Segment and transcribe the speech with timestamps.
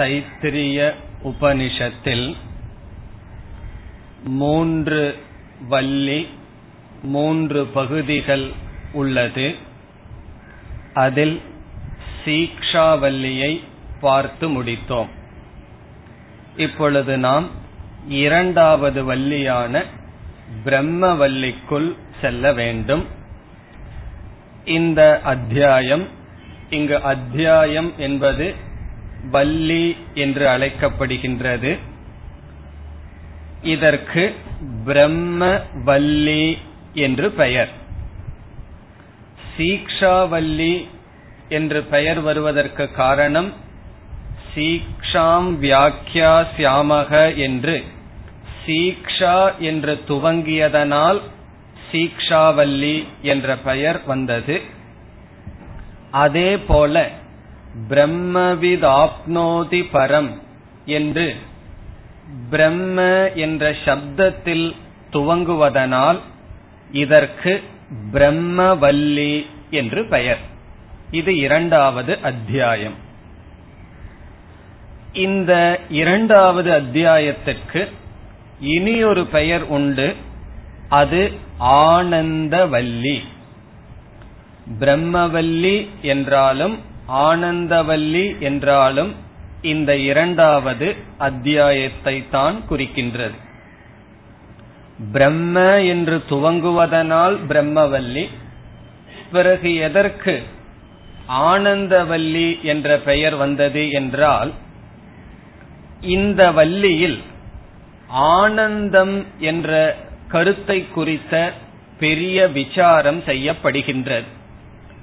[0.00, 0.94] தைத்திரிய
[1.24, 2.36] உபனிஷத்தில்
[4.24, 5.18] மூன்று
[5.68, 6.28] வள்ளி
[7.02, 8.46] மூன்று பகுதிகள்
[8.92, 9.54] உள்ளது.
[10.94, 11.40] அதில்
[12.24, 13.64] சீக்ஷாவல்லியை
[14.00, 15.08] பார்த்து முடித்தோம்.
[16.56, 17.50] இப்பொழுது நாம்
[18.08, 19.84] இரண்டாவது வள்ளியான
[20.64, 23.04] பிரம்மவல்லிக்குள் செல்ல வேண்டும்.
[24.64, 26.08] இந்த அத்தியாயம்
[26.70, 28.54] இங்கு அத்தியாயம் என்பது
[29.30, 31.78] வள்ளி என்று அழைக்கப்படுகின்றது.
[33.62, 34.34] இதற்கு
[34.84, 36.58] பிரம்ம வல்லி
[36.92, 37.68] என்று பெயர்.
[39.56, 40.86] சீக்ஷாவல்லி
[41.48, 43.52] என்று பெயர் வருவதற்கு காரணம்
[44.54, 47.84] சீக்ஷாம் வியாக்கியா சியாமக என்று.
[48.66, 51.20] சீக்ஷா என்று துவங்கியதனால்
[51.92, 54.60] சீக்ஷாவல்லி என்ற பெயர் வந்தது.
[56.10, 56.56] அதே
[57.88, 60.30] பிரம்மவிதாப்னோதி பரம்
[60.84, 61.36] என்று
[62.50, 63.00] பிரம்ம
[63.34, 64.76] என்ற சப்தத்தில்
[65.12, 66.18] துவங்குவதனால்
[66.92, 67.62] இதற்கு
[68.12, 70.38] பிரம்மவல்லி என்று பெயர்.
[71.10, 72.94] இது இரண்டாவது அத்தியாயம்.
[75.12, 77.90] இந்த இரண்டாவது அத்தியாயத்திற்கு
[78.60, 80.16] இனியொரு பெயர் உண்டு.
[80.88, 83.20] அது ஆனந்தவல்லி.
[84.80, 89.12] பிரம்மவல்லி என்றாலும் ஆனந்தவல்லி என்றாலும்
[89.62, 93.36] இந்த இரண்டாவது அத்தியாயத்தை தான் குறிக்கின்றது.
[95.12, 98.24] பிரம்ம என்று துவங்குவதனால் பிரம்மவல்லி
[99.32, 100.34] பிறகு எதற்கு
[101.28, 104.52] ஆனந்தவல்லி என்ற பெயர் வந்தது என்றால்
[106.00, 107.18] இந்த வள்ளியில்
[108.38, 109.96] ஆனந்தம் என்ற
[110.28, 111.34] கருத்தை குறித்த
[111.98, 114.28] பெரிய விசாரம் செய்யப்படுகின்றது.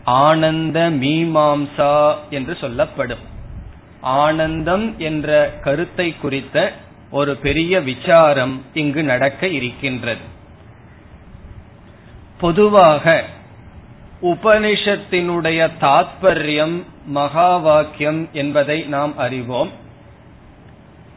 [0.08, 3.24] ஆனந்த மீமாம்சா என்று சொல்லப்படும்.
[4.02, 6.74] ஆனந்தம் என்ற கருத்தை குறித்த
[7.12, 10.26] ஒரு பெரிய விசாரம் இங்கு நடக்க இருக்கின்றது.
[12.40, 13.24] பொதுவாக
[14.22, 19.72] உபனிஷத்தினுடைய தாத்பரியம் மகா வாக்கியம் என்பதை நாம் அறிவோம்.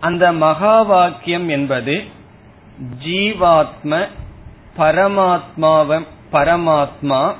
[0.00, 2.04] அந்த மகா வாக்கியம் என்பது
[3.04, 4.08] ஜீவாத்ம
[4.78, 7.34] பரமாத்மாவ பரமாத்மா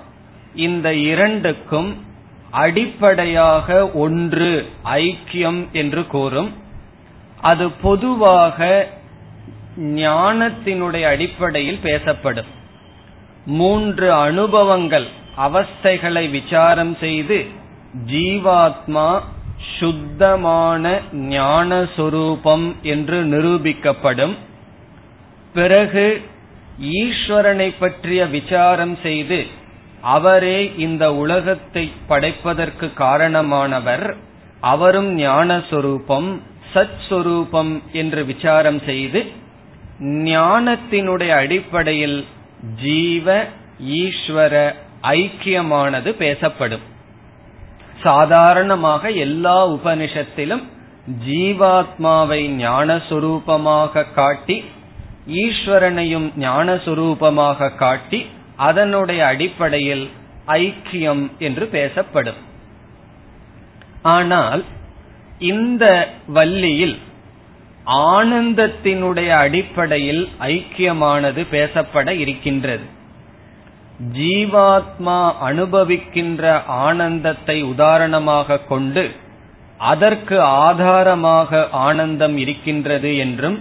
[0.55, 2.05] இந்த இரண்டுக்கும்
[2.50, 6.53] அடிப்படையாக ஒன்று ஐக்கியம் என்று கூறும்.
[7.41, 8.88] அது பொதுவாக
[9.78, 12.47] ஞானத்தினுடைய அடிப்படையில் பேசப்படும்.
[13.47, 15.06] மூன்று அனுபவங்கள்
[15.37, 17.47] அவஸ்தைகளை விசாரம் செய்து
[18.06, 19.21] ஜீவாத்மா
[19.78, 24.37] சுத்தமான ஞானஸ்வரூபம் என்று நிரூபிக்கப்படும்.
[25.55, 26.22] பிறகு
[26.81, 29.59] ஈஸ்வரனை பற்றிய விசாரம் செய்து
[30.03, 34.15] அவரே இந்த உலகத்தை படைப்பதற்கு காரணமானவர்.
[34.61, 36.41] அவரும் ஞானஸ்வரூபம்
[36.75, 39.27] சத் சொரூபம் என்று விசாரம் செய்து
[40.05, 42.27] ஞானத்தினுடைய அடிப்படையில்
[42.83, 43.44] ஜீவ
[43.84, 44.72] ஈஸ்வர
[45.03, 46.81] ஐக்கியமானது பேசப்படும்.
[48.03, 50.62] சாதாரணமாக எல்லா உபனிஷத்திலும்
[51.28, 54.65] ஜீவாத்மாவை ஞானஸ்வரூபமாக காட்டி
[55.27, 58.27] ஈஸ்வரனையும் ஞானஸ்வரூபமாக காட்டி
[58.69, 60.04] அதனுடைய அடிப்படையில்
[60.60, 62.41] ஐக்கியம் என்று பேசப்படும்.
[64.16, 64.62] ஆனால்
[65.53, 65.84] இந்த
[66.28, 66.97] வள்ளியில்
[68.16, 72.87] ஆனந்தத்தினுடைய அடிப்படையில் ஐக்கியமானது பேசப்பட இருக்கின்றது.
[74.19, 75.19] ஜீவாத்மா
[75.49, 76.44] அனுபவிக்கின்ற
[76.84, 79.04] ஆனந்தத்தை உதாரணமாக கொண்டு
[79.91, 83.59] அதற்கு ஆதாரமாக ஆனந்தம் இருக்கின்றது என்றும்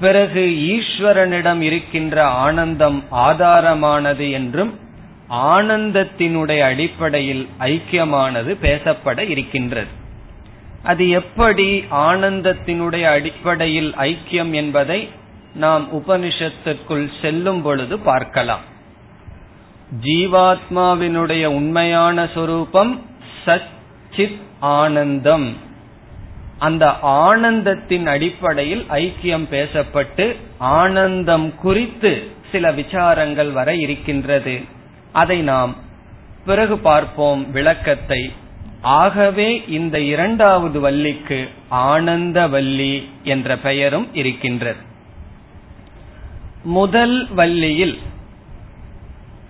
[0.00, 0.40] பிறகு
[0.74, 4.78] ஈஸ்வரனிடம் இருக்கின்ற ஆனந்தம் ஆதாரமானது என்றும்
[5.30, 9.88] ஆனந்தத்தினுடைய அடிப்படையில் ஐக்கியமானது பேசப்பட இருக்கின்றது.
[10.82, 15.08] அது எப்படி ஆனந்தத்தினுடைய அடிப்படையில் ஐக்கியம் என்பதை
[15.54, 18.60] நாம் உபனிஷத்திற்குள் செல்லும் பொழுது பார்க்கலாம்.
[20.04, 23.02] ஜீவாத்மாவினுடைய உண்மையான சொரூபம்
[23.46, 25.56] சச்சித் ஆனந்தம்.
[26.66, 30.24] அந்த ஆனந்தத்தின் அடிப்படையில் ஐக்கியம் பேசப்பட்டு
[30.58, 32.12] ஆனந்தம் குறித்து
[32.52, 34.54] சில விசாரங்கள் வர இருக்கின்றது.
[35.12, 35.72] அதை நாம்
[36.46, 38.22] பிறகு பார்ப்போம் விளக்கத்தை.
[38.82, 44.82] ஆகவே இந்த இரண்டாவது வள்ளிக்கு ஆனந்த வள்ளி என்ற பெயரும் இருக்கின்றது.
[46.62, 47.98] முதல் வள்ளியில்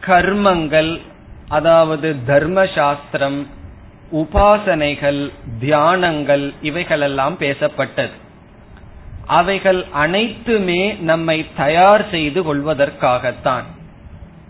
[0.06, 0.92] கர்மங்கள்
[1.48, 3.40] அதாவது தர்ம சாஸ்திரம்
[4.12, 8.10] உபாசனைகள் தியானங்கள் இவைகளெல்லாம் பேசப்பட்டது.
[9.26, 13.62] அவைகள் அனைத்துமே நம்மை தயார் செய்து கொள்வதற்காகத்தான்.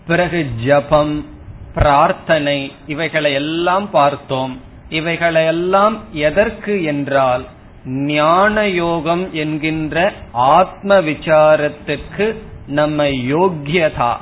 [0.07, 1.25] பிறகு ஜபம்
[1.73, 4.61] பிரார்த்தனை இவைகளை எல்லாம் பார்த்தோம்.
[4.89, 7.45] இவைகளையெல்லாம் எதற்கு என்றால்
[7.85, 12.35] ஞான யோகம் என்கின்ற ஆத்ம விசாரத்துக்கு
[12.67, 14.17] நம்மை யோக்கியதா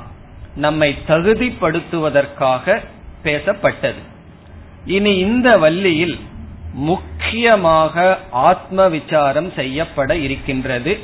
[0.54, 2.80] நம்மை தகுதிப்படுத்துவதற்காக
[3.24, 4.08] பேசப்பட்டது.
[4.84, 6.18] இனி இந்த வள்ளியில்
[6.72, 10.98] முக்கியமாக ஆத்ம விசாரம் செய்யப்பட இருக்கின்றது.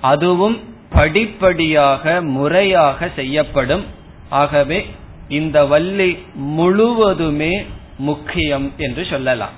[0.00, 0.58] அதுவும்
[0.90, 3.84] படிப்படியாக முறையாக செய்யப்படும்.
[4.28, 4.86] ஆகவே
[5.28, 7.66] இந்த வள்ளி முழுவதுமே
[7.98, 9.50] முக்கியம் என்று சொல்லலாம்.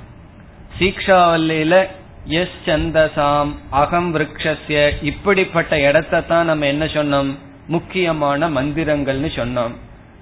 [0.79, 1.87] சீக்ஷாவல்லியில
[2.25, 7.35] எஸ் சந்தசாம் அகம் விரக்ஷஸ்ய இப்படிப்பட்ட இடத்தை தான் நம்ம என்ன சொன்னோம்?
[7.67, 9.71] முக்கியமான மந்திரங்கள்னு சொன்னோம்.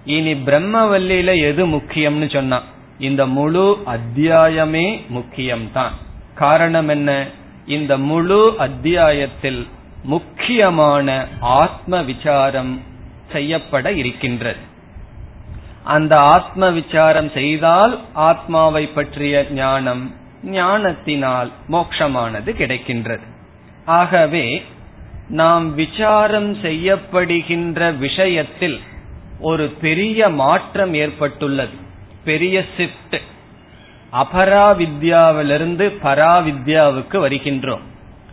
[0.04, 2.62] இனி பிரம்மவல்லியில எது முக்கியம்னு சொன்னான்
[2.98, 5.90] இந்த முழு அத்தியாயமே முக்கியம்தான்.
[6.34, 7.26] காரணம் என்ன?
[7.66, 9.66] இந்த முழு அத்தியாயத்தில்
[10.02, 12.80] முக்கியமான ஆத்ம விசாரம்
[13.32, 14.58] செய்யப்பட இருக்கின்றது.
[15.84, 23.26] அந்த ஆத்ம விசாரம் செய்தால் ஆத்மாவை பற்றிய ஞானம் ஞானத்தினால் மோட்சமானது கிடைக்கின்றது.
[23.84, 24.64] ஆகவே
[25.28, 28.80] நாம் விசாரம் செய்யப்படுகின்ற விஷயத்தில்
[29.40, 31.86] ஒரு பெரிய மாற்றம் ஏற்பட்டுள்ளது.
[32.24, 33.20] பெரிய ஷிப்ட்
[34.12, 37.80] அபராவித்யாவிலிருந்து பராவித்யாவுக்கு வருகின்றோம்.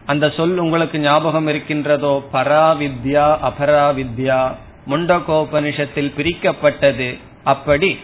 [0.06, 2.24] அந்த சொல் உங்களுக்கு ஞாபகம் இருக்கின்றதோ?
[2.34, 4.56] பராவித்யா அபராவித்யா
[4.90, 7.20] முண்டகோபனிஷத்தில் பிரிக்கப்பட்டது.
[7.44, 8.00] அப்படி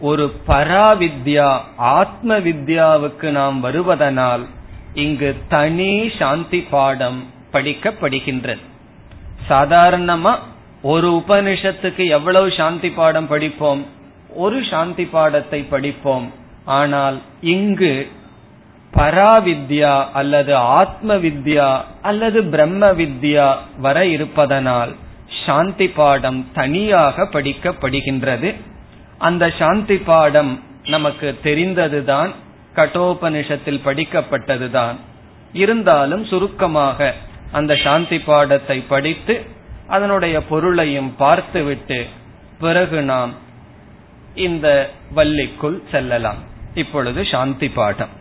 [0.00, 4.46] ஒரு பராவித்யா ஆத்ம வித்யாவுக்கு நாம் வருவதனால்
[4.94, 8.60] இங்கு தனி சாந்தி பாடம் படிக்கப்படுகின்றது.
[9.48, 10.38] சாதாரணமா
[10.82, 13.86] ஒரு உபனிஷத்துக்கு எவ்வளவு சாந்தி பாடம் படிப்போம்?
[14.44, 16.28] ஒரு சாந்தி பாடத்தை படிப்போம்.
[16.78, 17.16] ஆனால்
[17.54, 17.94] இங்கு
[18.92, 21.70] பராவித்யா அல்லது ஆத்ம வித்யா
[22.02, 23.48] அல்லது பிரம்ம வித்யா
[23.78, 24.92] வர இருப்பதனால்
[25.44, 28.50] சாந்தி பாடம் தனியாக படிக்கப்படுகின்றது.
[29.18, 30.52] அந்த சாந்தி பாடம்
[30.94, 32.32] நமக்கு தெரிந்ததுதான்
[32.74, 34.96] கட்டோபனிஷத்தில் படிக்கப்பட்டதுதான்.
[35.62, 37.08] இருந்தாலும் சுருக்கமாக
[37.52, 39.34] அந்த சாந்தி பாடத்தை படித்து
[39.94, 41.98] அதனுடைய பொருளையும் பார்த்துவிட்டு
[42.62, 43.32] பிறகு நாம்
[44.35, 44.67] இந்த
[45.13, 46.41] வள்ளிக்குள் செல்லலாம்
[46.73, 48.15] இப்பொழுது சாந்தி பாடம்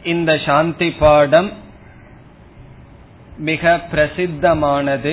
[0.08, 1.50] இந்த சாந்தி பாடம்
[3.38, 5.12] மிக பிரசித்தமானது.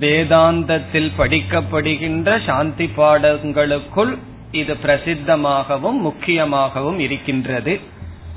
[0.00, 4.12] வேதாந்தத்தில் படிக்கப்படுகின்ற சாந்தி பாடங்களுக்குள்
[4.52, 7.80] இது பிரசித்தமாகவும் முக்கியமாகவும் இருக்கின்றது.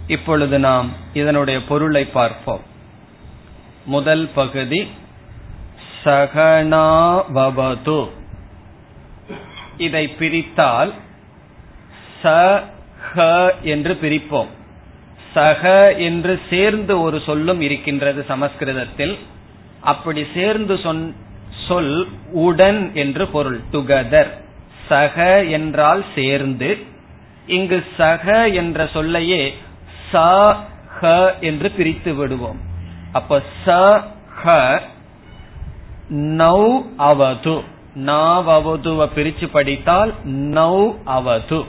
[0.07, 2.63] இப்பொழுது நாம் இதனுடைய பொருளை பார்ப்போம்.
[3.85, 4.81] முதல் பகுதி
[6.03, 7.99] சகனாவது
[9.77, 10.91] இதை பிரித்தால்
[12.23, 12.33] ச
[13.13, 13.17] ஹ
[13.61, 14.51] என்று பிரிப்போம்.
[15.33, 19.17] சக என்று சேர்ந்து ஒரு சொல்லும் இருக்கின்றது சமஸ்கிருதத்தில்.
[19.81, 20.79] அப்படி சேர்ந்து
[21.67, 23.59] சொல் உடன் என்று பொருள்.
[23.71, 24.31] டுகெதர்
[24.89, 26.77] சக என்றால் சேர்ந்து.
[27.47, 29.43] இங்கு சக என்ற சொல்லையே
[30.13, 30.23] ச
[30.99, 31.11] ஹ
[31.41, 32.59] என்று பிரித்து விடுவோம்.
[33.11, 34.01] அப்ப ச
[34.43, 34.55] ஹ
[36.39, 36.61] நௌ
[36.97, 37.55] அவது.
[38.05, 41.65] நாவதுவ பிரிச்சு படித்தால் நௌ அவது.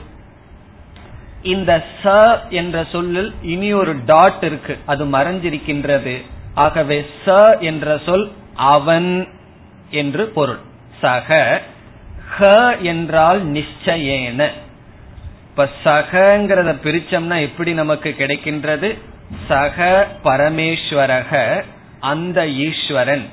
[1.43, 4.77] இந்த ச என்ற சொல்லில் இனி ஒரு டாட் இருக்கு.
[4.85, 6.21] அது மறைஞ்சிருக்கின்றது.
[6.53, 9.27] ஆகவே ச என்ற சொல் அவன்
[9.89, 10.59] என்று பொருள்.
[11.01, 11.61] சக
[12.37, 12.45] ஹ
[12.81, 14.47] என்றால் நிச்சயேன.
[15.49, 18.97] இப்ப சகங்கிறத பிரிச்சோம்னா எப்படி நமக்கு கிடைக்கின்றது?
[19.47, 21.63] சக பரமேஸ்வரக
[21.99, 23.25] அந்த ஈஸ்வரன்.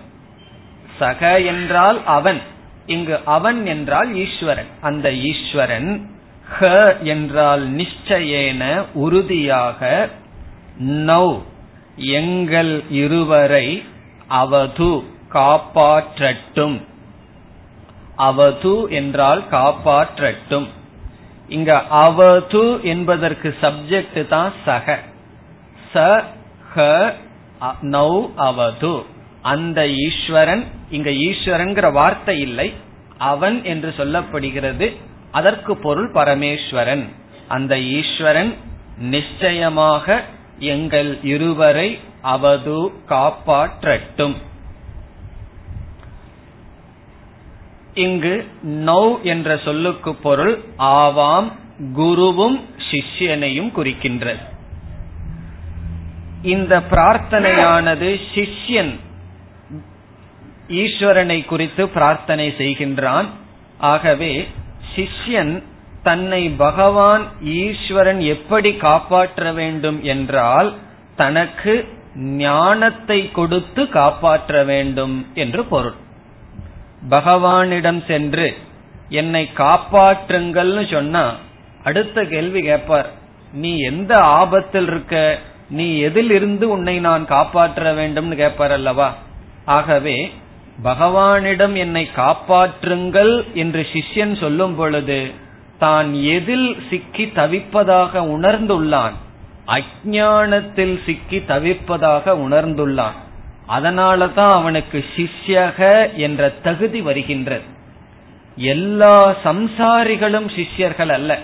[0.99, 2.41] சக என்றால் அவன்.
[2.87, 4.67] இங்கு அவன் என்றால் ஈஸ்வரன்.
[4.81, 6.19] அந்த ஈஸ்வரன்
[6.59, 6.69] ஹ
[7.03, 8.63] என்றால் நிச்சயேன
[8.95, 10.09] உறுதியாக
[11.09, 11.27] நௌ
[11.97, 13.67] எங்கள் இருவரை
[14.27, 15.03] அவது
[15.33, 16.77] காப்பாற்றட்டும்.
[18.17, 20.69] அவது என்றால் காப்பாற்றட்டும்.
[21.49, 24.99] இங்க அவது என்பதற்கு சப்ஜெக்ட் தான் சக.
[25.95, 26.25] ச
[26.75, 26.87] ஹ
[27.83, 28.11] நௌ
[28.49, 28.95] அவது.
[29.43, 32.69] அந்த ஈஸ்வரன் இங்க ஈஸ்வரன்கிற வார்த்தை இல்லை.
[33.19, 34.89] அவன் என்று சொல்லப்படுகிறது.
[35.33, 37.09] அதற்கு பொருள் பரமேஸ்வரன்.
[37.49, 38.55] அந்த ஈஸ்வரன்
[38.99, 40.25] நிச்சயமாக
[40.59, 44.37] எங்கள் இருவரை அவது காப்பாற்றட்டும்.
[47.95, 51.53] இங்கு நௌ என்ற சொல்லுக்கு பொருள் ஆவாம்
[51.95, 52.61] குருவும்
[52.91, 54.45] சிஷ்யனையும் குறிக்கின்றது.
[56.43, 58.99] இந்த பிரார்த்தனையானது சிஷ்யன்
[60.69, 63.27] ஈஸ்வரனை குறித்து பிரார்த்தனை செய்கின்றான்.
[63.79, 64.49] ஆகவே
[64.97, 65.63] சிஷ்யன்
[66.03, 70.75] தன்னை பகவான் ஈஸ்வரன் எப்படி காப்பாற்ற வேண்டும் என்றால்
[71.17, 75.95] தனக்கு ஞானத்தை கொடுத்து காப்பாற்ற வேண்டும் என்று பொருள்.
[77.11, 78.57] பகவானிடம் சென்று
[79.09, 81.35] என்னை காப்பாற்றுங்கள்னு சொன்னா
[81.85, 83.11] அடுத்த கேள்வி கேட்பார்.
[83.53, 85.39] நீ எந்த ஆபத்தில் இருக்க?
[85.71, 89.17] நீ எதிலிருந்து உன்னை நான் காப்பாற்ற வேண்டும்னு கேட்பார் அல்லவா?
[89.65, 90.33] ஆகவே
[90.85, 95.31] பகவானிடம் என்னை காப்பாற்றுங்கள் என்று சிஷ்யன் சொல்லும் பொழுது
[95.79, 99.13] தான் எதில் சிக்கி தவிப்பதாக உணர்ந்துள்ளான்?
[99.67, 103.19] அஜானத்தில் சிக்கி தவிப்பதாக உணர்ந்துள்ளான்.
[103.67, 107.63] அதனால தான் அவனுக்கு சிஷ்யக என்ற தகுதி வருகின்றது.
[108.57, 111.39] எல்லா சம்சாரிகளும் சிஷ்யர்கள் அல்ல.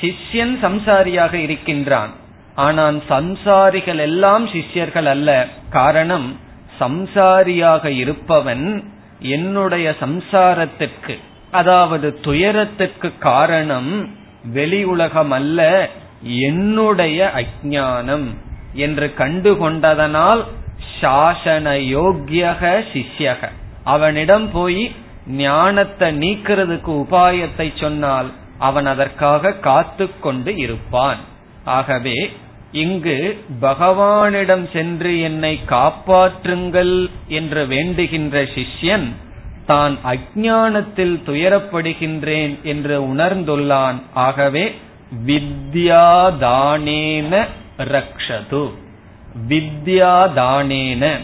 [0.00, 2.10] சிஷ்யன் சம்சாரியாக இருக்கின்றான்.
[2.54, 5.46] ஆனால் சம்சாரிகள் எல்லாம் சிஷ்யர்கள் அல்ல.
[5.70, 6.36] காரணம்
[6.80, 8.66] சம்சாரியாக இருப்பவன்
[9.18, 11.14] என்னுடைய சம்சாரத்திற்கு
[11.50, 13.92] அதாவது துயரத்திற்கு காரணம்
[14.52, 15.88] வெளி உலகம் அல்ல
[16.22, 18.28] என்னுடைய அஜானம்
[18.74, 20.42] என்று கண்டுகொண்டதனால்
[21.00, 23.42] சாசன யோக்கியக சிஷ்யக.
[23.84, 24.82] அவனிடம் போய்
[25.26, 31.20] ஞானத்தை நீக்கிறதுக்கு உபாயத்தை சொன்னால் அவன் அதற்காக காத்து கொண்டு இருப்பான்.
[31.64, 32.18] ஆகவே
[32.72, 39.12] இங்கு பகவானிடம் சென்று என்னை காப்பாற்றுங்கள் என்று வேண்டுகின்ற சிஷ்யன்
[39.66, 44.02] தான் அஜானத்தில் துயரப்படுகின்றேன் என்று உணர்ந்துள்ளான்.
[44.14, 44.74] ஆகவே
[45.26, 47.46] வித்யாதானேன
[47.78, 48.70] ரக்ஷது.
[49.48, 51.18] வித்யாதானேன.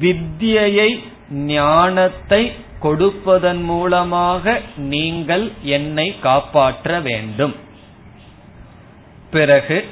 [0.00, 0.98] வித்யை
[1.30, 7.54] ஞானத்தை கொடுப்பதன் மூலமாக நீங்கள் என்னை காப்பாற்ற வேண்டும்.
[9.30, 9.84] பிறகு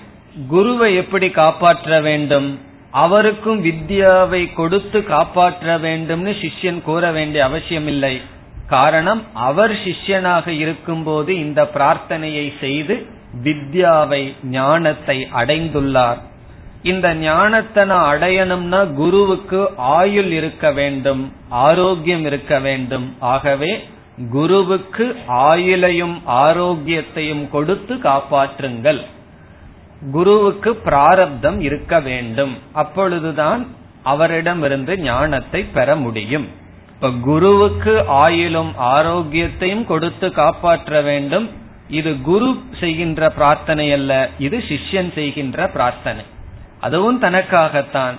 [0.46, 2.58] குருவை எப்படி காப்பாற்ற வேண்டும்?
[2.90, 8.20] அவருக்கும் வித்யாவை கொடுத்து காப்பாற்ற வேண்டும்னு சிஷ்யன் கூற வேண்டிய அவசியம் இல்லை
[8.66, 13.06] காரணம் அவர் சிஷ்யனாக இருக்கும்போது இந்த பிரார்த்தனையை செய்து
[13.44, 16.16] வித்யாவை ஞானத்தை அடைந்துள்ளார்.
[16.82, 23.16] இந்த ஞானத்தை நான் அடையணும்னா குருவுக்கு ஆயுள் இருக்க வேண்டும் ஆரோக்கியம் இருக்க வேண்டும்.
[23.18, 23.88] ஆகவே
[24.30, 29.04] குருவுக்கு ஆயுளையும் ஆரோக்கியத்தையும் கொடுத்து காப்பாற்றுங்கள்.
[30.12, 32.58] குருவுக்கு பிராரப்தம் இருக்க வேண்டும்.
[32.72, 33.66] அப்பொழுதுதான்
[34.02, 36.48] அவரிடமிருந்து ஞானத்தை பெற முடியும்.
[36.88, 41.50] இப்ப குருவுக்கு ஆயுளும் ஆரோக்கியத்தையும் கொடுத்து காப்பாற்ற வேண்டும்.
[41.88, 46.24] இது குரு செய்கின்ற பிரார்த்தனை அல்ல இது சிஷ்யன் செய்கின்ற பிரார்த்தனை.
[46.80, 48.14] அதுவும் தனக்காகத்தான்.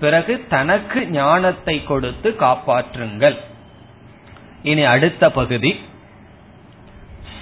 [0.00, 3.36] பிறகு தனக்கு ஞானத்தை கொடுத்து காப்பாற்றுங்கள்.
[4.62, 5.80] இனி அடுத்த பகுதி.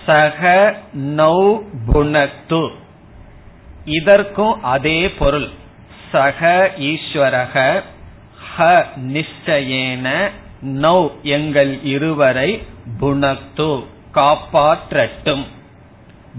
[0.06, 1.60] சக நௌ
[1.92, 2.70] புனக்து
[3.84, 5.48] இதற்கும் அதே பொருள்.
[6.12, 7.82] சக ஈஸ்வரக
[8.56, 8.64] ஹ
[8.96, 10.30] நிச்சயேன
[10.62, 12.62] நௌ எங்கள் இருவரை
[13.00, 15.44] புனக்து காப்பாற்றட்டும்.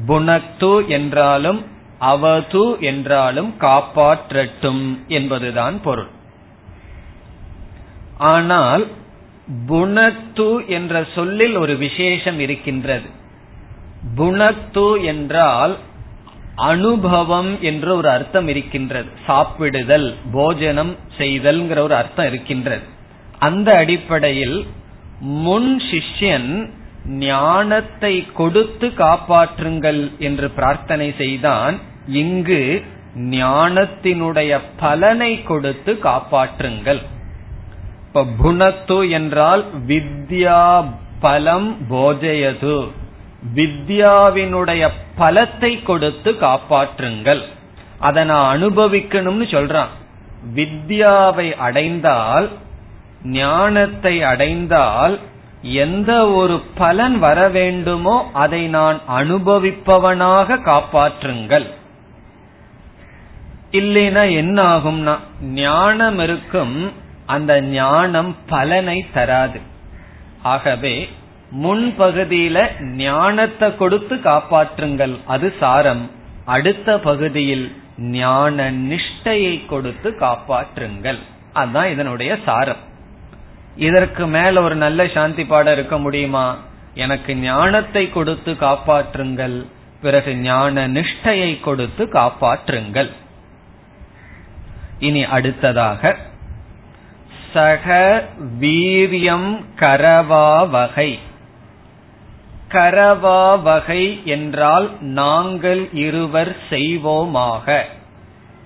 [0.07, 1.65] புனக்து என்றாலும்
[1.99, 6.07] அவது என்றாலும் காப்பாற்றட்டும் என்பதுதான் பொருள்.
[8.17, 8.87] ஆனால்
[9.67, 13.09] புனத்து என்ற சொல்லில் ஒரு விசேஷம் இருக்கின்றது.
[14.17, 15.77] புனத்து என்றால்
[16.55, 19.07] அனுபவம் என்ற ஒரு அர்த்தம் இருக்கின்றது.
[19.27, 22.83] சாப்பிடுதல் போஜனம் செய்தல் ஒரு அர்த்தம் இருக்கின்றது.
[23.39, 24.65] அந்த அடிப்படையில்
[25.19, 26.69] முன் சிஷ்யன்
[27.05, 31.79] ஞானத்தை கொடுத்து காப்பாற்றுங்கள் என்று பிரார்த்தனை செய்தான்.
[32.07, 32.83] இங்கு
[33.15, 37.01] ஞானத்தினுடைய பலனை கொடுத்து காப்பாற்றுங்கள்.
[38.07, 40.85] இப்ப புனத்து என்றால் வித்யா
[41.19, 42.87] பலம் போஜயது.
[43.53, 47.41] வித்யாவினுடைய பலத்தை கொடுத்து காப்பாற்றுங்கள்.
[47.99, 49.93] அதை நான் அனுபவிக்கணும்னு சொல்றான்.
[50.55, 52.49] வித்யாவை அடைந்தால்
[53.23, 55.19] ஞானத்தை அடைந்தால்
[55.61, 61.65] எந்த ஒரு பலன் வர வேண்டுமோ அதை நான் அனுபவிப்பவனாக காப்பாற்றுங்கள்.
[63.71, 66.91] இல்லைனா என்ன ஆகும்னா ஞானம் இருக்கும்
[67.25, 69.59] அந்த ஞானம் பலனை தராது.
[70.43, 71.09] ஆகவே
[71.55, 75.17] முன் பகுதியில ஞானத்தை கொடுத்து காப்பாற்றுங்கள்.
[75.25, 76.11] அது சாரம்.
[76.45, 81.19] அடுத்த பகுதியில் ஞான நிஷ்டையை கொடுத்து காப்பாற்றுங்கள்.
[81.53, 82.81] அதுதான் இதனுடைய சாரம்.
[83.75, 86.57] இதற்கு மேல ஒரு நல்ல சாந்தி பாடம் இருக்க முடியுமா?
[86.93, 89.65] எனக்கு ஞானத்தை கொடுத்து காப்பாற்றுங்கள்.
[90.01, 93.11] பிறகு ஞான நிஷ்டையை கொடுத்து காப்பாற்றுங்கள்.
[94.99, 96.15] இனி அடுத்ததாக.
[97.53, 97.93] சக
[98.59, 101.19] வீரியம் கரவா வகை.
[102.75, 107.81] கரவா வகை என்றால் நாங்கள் இருவர் செய்வோமாக.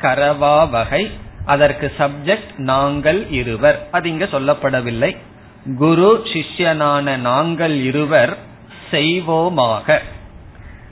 [0.02, 1.12] கரவா வகை
[1.46, 3.88] அதற்கு சப்ஜெக்ட் நாங்கள் இருவர்.
[3.92, 5.18] அது இங்க சொல்லப்படவில்லை.
[5.78, 8.38] குரு சிஷ்யனான நாங்கள் இருவர்
[8.92, 10.00] செய்வோமாக.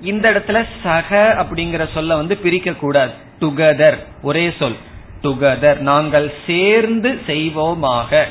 [0.02, 3.12] இந்த இடத்துல சக அப்படிங்கிற சொல்ல வந்து பிரிக்க கூடாது.
[3.40, 4.76] டுகெதர் ஒரே சொல்.
[5.22, 8.24] டுகெதர் நாங்கள் சேர்ந்து செய்வோமாக.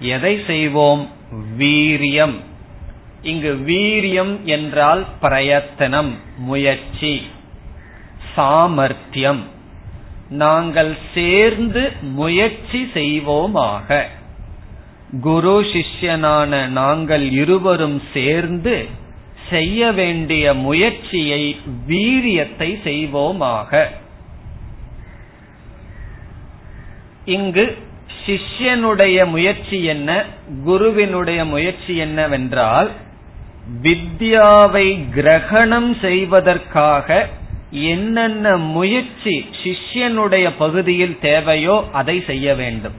[0.00, 1.08] எதை செய்வோம்?
[1.58, 2.36] வீரியம்.
[3.22, 7.22] இங்கு வீரியம் என்றால் பிரயத்தனம் முயற்சி
[8.34, 9.46] சாமர்த்தியம்.
[10.28, 14.04] நாங்கள் சேர்ந்து முயற்சி செய்வோமாக.
[15.20, 18.88] குரு சிஷ்யனான நாங்கள் இருவரும் சேர்ந்து
[19.50, 21.56] செய்ய வேண்டிய முயற்சியை
[21.88, 23.86] வீரியத்தை செய்வோமாக.
[27.24, 27.78] இங்கு
[28.26, 30.24] சிஷ்யனுடைய முயற்சி என்ன
[30.64, 32.90] குருவினுடைய முயற்சி என்னவென்றால்
[33.82, 37.28] வித்யாவை கிரகணம் செய்வதற்காக
[37.70, 42.94] என்னென்ன முயற்சி சிஷ்யனுடைய பகுதியில் தேவையோ அதை செய்ய வேண்டும்.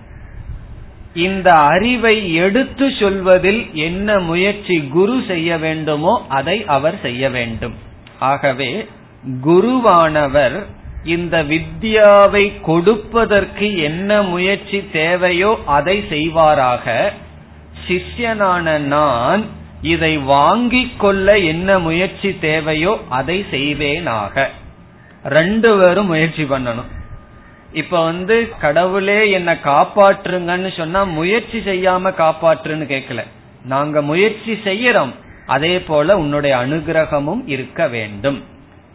[1.13, 7.73] இந்த அறிவை எடுத்து சொல்வதில் என்ன முயற்சி குரு செய்ய வேண்டுமோ அதை அவர் செய்ய வேண்டும்.
[8.19, 8.87] ஆகவே
[9.45, 10.63] குருவானவர்
[11.03, 17.11] இந்த வித்யாவை கொடுப்பதற்கு என்ன முயற்சி தேவையோ அதை செய்வாராக
[17.87, 19.45] சிஷ்யனான நான்
[19.81, 24.45] இதை வாங்கிக் கொள்ள என்ன முயற்சி தேவையோ அதை செய்வேனாக.
[25.23, 26.89] ரெண்டு பேரும் முயற்சி பண்ணணும்.
[27.73, 33.23] இப்ப வந்து கடவுளே என்ன காப்பாற்றுங்கன்னு சொன்னா முயற்சி செய்யாம காப்பாற்றுன்னு கேட்கல.
[33.65, 35.13] நாங்க முயற்சி செய்யறோம்.
[35.45, 38.43] அதே போல உன்னுடைய அனுகிரகமும் இருக்க வேண்டும்.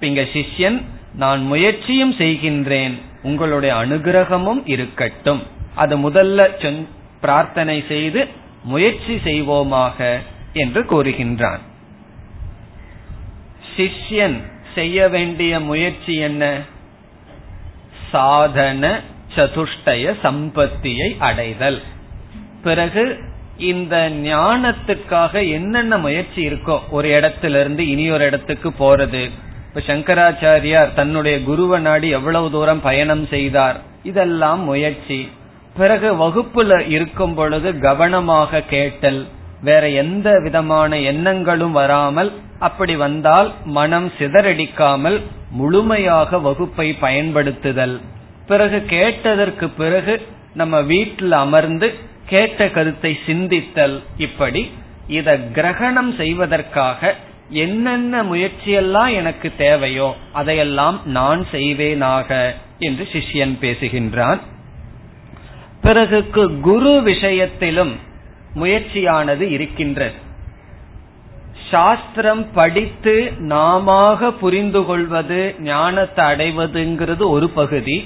[0.01, 0.83] இங்க சிஷ்யன்
[1.15, 3.01] நான் முயற்சியும் செய்கின்றேன்.
[3.23, 5.43] உங்களுடைய அனுகிரகமும் இருக்கட்டும்.
[5.75, 6.85] அது முதல்ல
[7.21, 8.29] பிரார்த்தனை செய்து
[8.65, 10.19] முயற்சி செய்வோமாக.
[10.57, 11.63] என்று கூறுகின்றான்.
[13.77, 14.39] சிஷ்யன்
[14.75, 16.61] செய்ய வேண்டிய முயற்சி என்ன?
[18.11, 19.01] சாதன
[19.37, 21.83] சதுஷ்டய சம்பத்தியை அடைதல்.
[22.63, 23.19] பிறகு
[23.59, 29.31] இந்த ஞானத்துக்காக என்னென்ன முயற்சி இருக்கோ ஒரு இடத்திலிருந்து இனி ஒரு இடத்துக்கு போறது.
[29.69, 35.31] இப்ப சங்கராச்சாரியார் தன்னுடைய குருவ நாடி எவ்வளவு தூரம் பயணம் செய்தார் இதெல்லாம் முயற்சி.
[35.77, 39.27] பிறகு வகுப்புல இருக்கும் பொழுது கவனமாக கேட்டல்.
[39.69, 42.31] வேற எந்த விதமான எண்ணங்களும் வராமல்
[42.69, 43.49] அப்படி வந்தால்
[43.79, 45.19] மனம் சிதறடிக்காமல்
[45.61, 47.97] முழுமையாக வகுப்பை பயன்படுத்துதல்.
[48.51, 50.15] பிறகு கேட்டதற்கு பிறகு
[50.61, 51.89] நம்ம வீட்டில் அமர்ந்து
[52.33, 53.97] கேட்ட கருத்தை சிந்தித்தல்.
[54.27, 54.63] இப்படி
[55.19, 57.15] இத கிரகணம் செய்வதற்காக
[57.65, 62.31] என்னென்ன முயற்சியெல்லாம் எனக்கு தேவையோ அதையெல்லாம் நான் செய்வேனாக
[62.87, 64.41] என்று சிஷ்யன் பேசுகின்றான்.
[65.83, 66.19] பிறகு
[66.69, 67.95] குரு விஷயத்திலும்
[68.57, 70.25] முயற்சியானது இருக்கின்றது
[71.71, 77.97] சாஸ்திரம் படித்து நாம புரிந்து கொள்வது ஞானத்தை அடைவதுங்கிறது ஒரு பகுதி.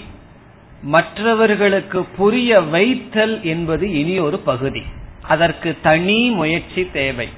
[0.83, 4.83] மற்றவர்களுக்கு புரிய வைத்தல் என்பது இனி ஒரு பகுதி.
[5.23, 7.29] அதற்கு தனி முயற்சி தேவை.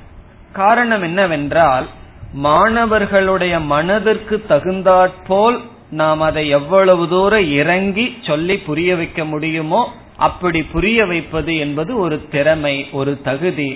[0.52, 1.86] காரணம் என்னவென்றால்
[2.32, 5.58] மாணவர்களுடைய மனதிற்கு தகுந்தாற்போல்
[5.90, 9.82] நாம் அதை எவ்வளவு தூரம் இறங்கி சொல்லி புரிய வைக்க முடியுமோ
[10.28, 13.70] அப்படி புரிய வைப்பது என்பது ஒரு திறமை ஒரு தகுதி.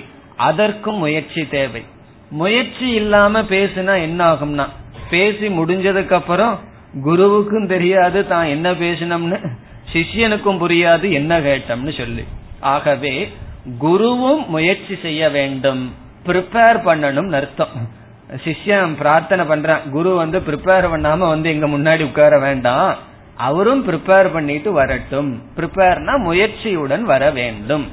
[0.49, 1.83] அதற்கும் முயற்சி தேவை.
[2.29, 4.65] முயற்சி இல்லாம பேசுனா என்ன ஆகும்னா
[5.09, 6.55] பேசி முடிஞ்சதுக்கு அப்புறம்
[7.05, 9.37] குருவுக்கும் தெரியாது தான் என்ன பேசினோம்னு.
[9.93, 12.23] சிஷ்யனுக்கும் புரியாது என்ன கேட்டோம்னு சொல்லி.
[12.73, 13.13] ஆகவே
[13.79, 15.83] குருவும் முயற்சி செய்ய வேண்டும்.
[16.25, 17.75] ப்ரிப்பேர் பண்ணணும் அர்த்தம்.
[18.45, 19.83] சிஷ்யன் பிரார்த்தனை பண்றான்.
[19.89, 22.95] குரு வந்து ப்ரிப்பேர் பண்ணாம வந்து எங்க முன்னாடி உட்கார வேண்டாம்.
[23.37, 25.43] அவரும் ப்ரிப்பேர் பண்ணிட்டு வரட்டும்.
[25.55, 27.91] ப்ரிப்பேர்னா முயற்சியுடன் வர வேண்டும்.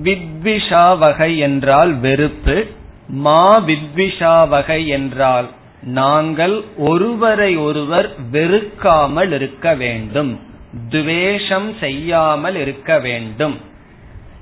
[0.02, 2.66] வித்விஷாவகை என்றால் வெறுப்பு
[3.12, 5.48] மா வித்விஷாவகை என்றால்
[5.82, 10.40] நாங்கள் ஒருவரை ஒருவர் வெறுக்காமல் இருக்க வேண்டும்.
[10.88, 13.60] துவேஷம் செய்யாமல் இருக்க வேண்டும்.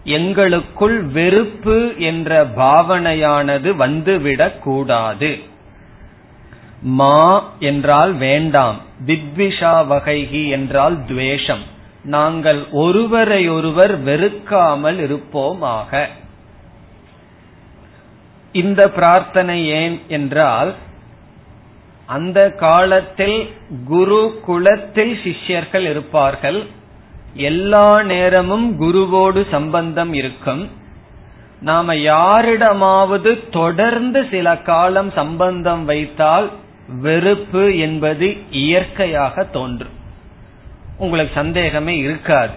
[0.04, 5.38] எங்களுக்குள் வெறுப்பு என்ற பாவனையானது வந்துவிடக் கூடாது.
[6.82, 8.80] மா என்றால் வேண்டாம்.
[9.06, 11.62] வித்விஷா வகைகி என்றால் துவேஷம்.
[12.04, 16.06] நாங்கள் ஒருவரையொருவர் வெறுக்காமல் இருப்போமாக.
[18.52, 20.74] இந்த பிரார்த்தனை ஏன் என்றால்
[22.06, 23.52] அந்த காலத்தில்
[23.84, 26.66] குரு குலத்தில் சிஷ்யர்கள் இருப்பார்கள்.
[27.34, 30.70] எல்லா நேரமும் குருவோடு சம்பந்தம் இருக்கும்.
[31.60, 36.50] நாம யாரிடமாவது தொடர்ந்து சில காலம் சம்பந்தம் வைத்தால்
[36.88, 39.98] வெறுப்பு என்பது இயற்கையாக தோன்றும்.
[40.98, 42.52] உங்களுக்கு சந்தேகமே இருக்காது.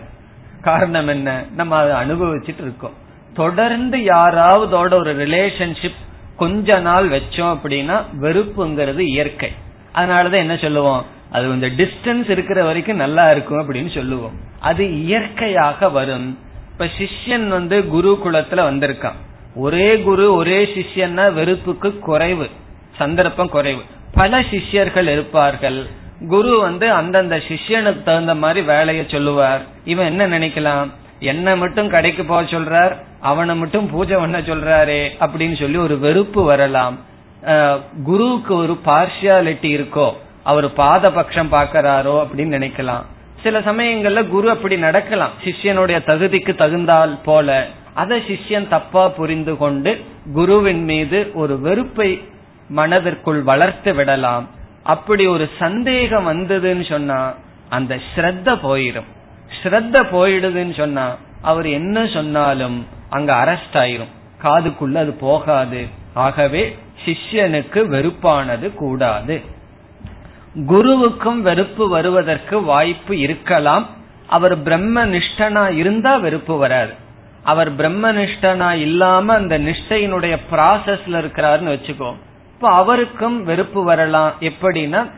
[0.62, 1.44] காரணம் என்ன?
[1.56, 3.02] நம்ம அதை அனுபவிச்சுட்டு இருக்கோம்.
[3.34, 5.96] தொடர்ந்து யாராவதோட ஒரு ரிலேஷன்ஷிப்
[6.38, 9.52] கொஞ்ச நாள் வச்சோம் அப்படின்னா வெறுப்புங்கிறது இயற்கை.
[9.96, 11.06] அதனாலதான் என்ன சொல்லுவோம்?
[11.32, 14.32] அது கொஞ்சம் டிஸ்டன்ஸ் இருக்கிற வரைக்கும் நல்லா இருக்கும் அப்படின்னு சொல்லுவோம்.
[14.60, 16.40] அது இயற்கையாக வரும்.
[16.72, 19.16] இப்ப சிஷ்யன் வந்து குரு குலத்துல வந்திருக்கான்.
[19.56, 22.50] ஒரே குரு ஒரே சிஷ்யன்னா வெறுப்புக்கு குறைவு.
[22.98, 23.82] சந்தர்ப்பம் குறைவு.
[24.14, 25.88] பல சிஷ்யர்கள் இருப்பார்கள்.
[26.28, 29.66] குரு வந்து அந்தந்த சிஷ்யனுக்கு தகுந்த மாதிரி வேலையை சொல்லுவார்.
[29.86, 30.90] இவன் என்ன நினைக்கலாம்?
[31.20, 32.96] என்ன மட்டும் கடைக்கு போக சொல்றார்?
[33.30, 36.96] அவனை மட்டும் பூஜை பண்ண சொல்றாரே அப்படின்னு சொல்லி ஒரு வெறுப்பு வரலாம்.
[38.10, 40.08] குருவுக்கு ஒரு பார்ஷியாலிட்டி இருக்கோ
[40.52, 43.06] அவர் பாத பட்சம் பாக்கிறாரோ அப்படின்னு நினைக்கலாம்.
[43.44, 45.34] சில சமயங்கள்ல குரு அப்படி நடக்கலாம்.
[45.46, 47.50] சிஷ்யனுடைய தகுதிக்கு தகுந்தால் போல.
[48.02, 49.92] அதை சிஷ்யன் தப்பா புரிந்து கொண்டு
[50.38, 52.10] குருவின் மீது ஒரு வெறுப்பை
[52.78, 54.46] மனதிற்குள் வளர்த்து விடலாம்.
[54.94, 57.20] அப்படி ஒரு சந்தேகம் வந்ததுன்னு சொன்னா
[57.78, 59.10] அந்த ஸ்ரத்த போயிடும்
[59.60, 61.06] ஸ்ரத்த போயிடுதுன்னு சொன்னா
[61.44, 64.12] அவர் என்ன சொன்னாலும் அங்க அரெஸ்ட் ஆயிரும்.
[64.44, 65.88] காதுக்குள்ள அது போகாது.
[66.14, 69.42] ஆகவே சிஷ்யனுக்கு வெறுப்பானது கூடாது.
[70.56, 73.90] குருவுக்கும் வெறுப்பு வருவதற்கு வாய்ப்பு இருக்கலாம்.
[74.28, 76.94] அவர் பிரம்ம நிஷ்டனா இருந்தா வெறுப்பு வராது.
[77.44, 82.14] அவர் பிரம்ம நிஷ்டனா இல்லாம அந்த நிஷ்டையினுடைய ப்ராசஸ்ல இருக்கிறாருன்னு வச்சுக்கோ.
[82.54, 84.34] இப்ப அவருக்கும் வெறுப்பு வரலாம்.
[84.40, 85.12] எப்படின்னா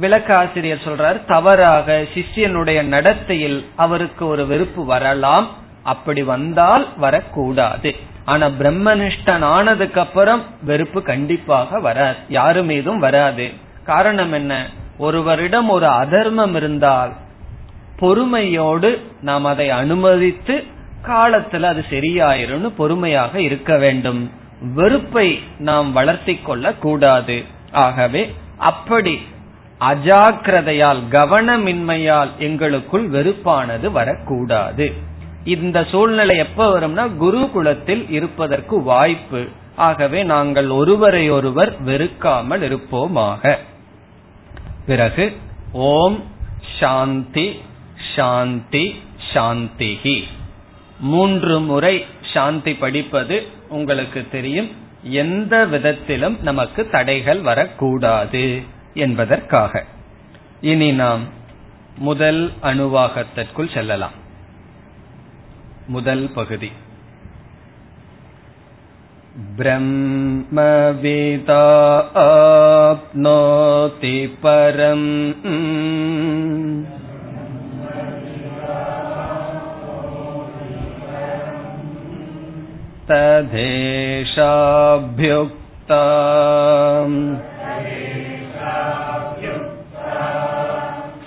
[0.00, 5.48] விளக்காசிரியர் சொல்றார் தவறாக சிஷ்யனுடைய நடத்தையில் அவருக்கு ஒரு வெறுப்பு வரலாம்.
[5.82, 7.96] அப்படி வந்தால் வரக்கூடாது.
[8.24, 12.16] ஆனா பிரம்மனிஷ்டன் ஆனதுக்கு அப்புறம் வெறுப்பு கண்டிப்பாக வராது.
[12.28, 13.50] யாரு மீதும் வராது.
[13.84, 14.66] காரணம் என்ன?
[14.98, 17.12] ஒருவரிடம் ஒரு அதர்மம் இருந்தால்
[17.98, 20.64] பொறுமையோடு நாம் அதை அனுமதித்து
[21.06, 24.30] காலத்துல அது சரியாயிரும்னு பொறுமையாக இருக்க வேண்டும்.
[24.60, 29.26] வெறுப்பை நாம் வளர்த்தி கொள்ள கூடாது ஆகவே அப்படி
[29.80, 34.92] அஜாக்கிரதையால் கவனமின்மையால் எங்களுக்குள் வெறுப்பானது வரக்கூடாது.
[35.44, 39.48] இந்த சூழ்நிலை எப்ப வரும்னா குருகுலத்தில் இருப்பதற்கு வாய்ப்பு.
[39.76, 43.56] ஆகவே நாங்கள் ஒருவரை ஒருவர் வெறுக்காமல் இருப்போமாக.
[44.86, 45.36] பிறகு
[45.72, 46.24] ஓம்
[46.80, 47.60] சாந்தி
[48.16, 50.22] சாந்தி சாந்திஹி.
[51.00, 54.70] மூன்று முறை சாந்தி படிப்பது உங்களுக்கு தெரியும்.
[55.02, 58.62] எந்த விதத்திலும் நமக்கு தடைகள் வரக்கூடாது.
[58.95, 59.83] என்பதற்காக
[60.61, 61.23] இனி நாம்
[61.99, 64.17] முதல் அணுவாகத்திற்குள் செல்லலாம்
[65.87, 66.71] முதல் பகுதி
[72.91, 75.07] ब्रह्मविदाप्नोति परम्
[83.11, 84.41] तदेशाभ्युक्ता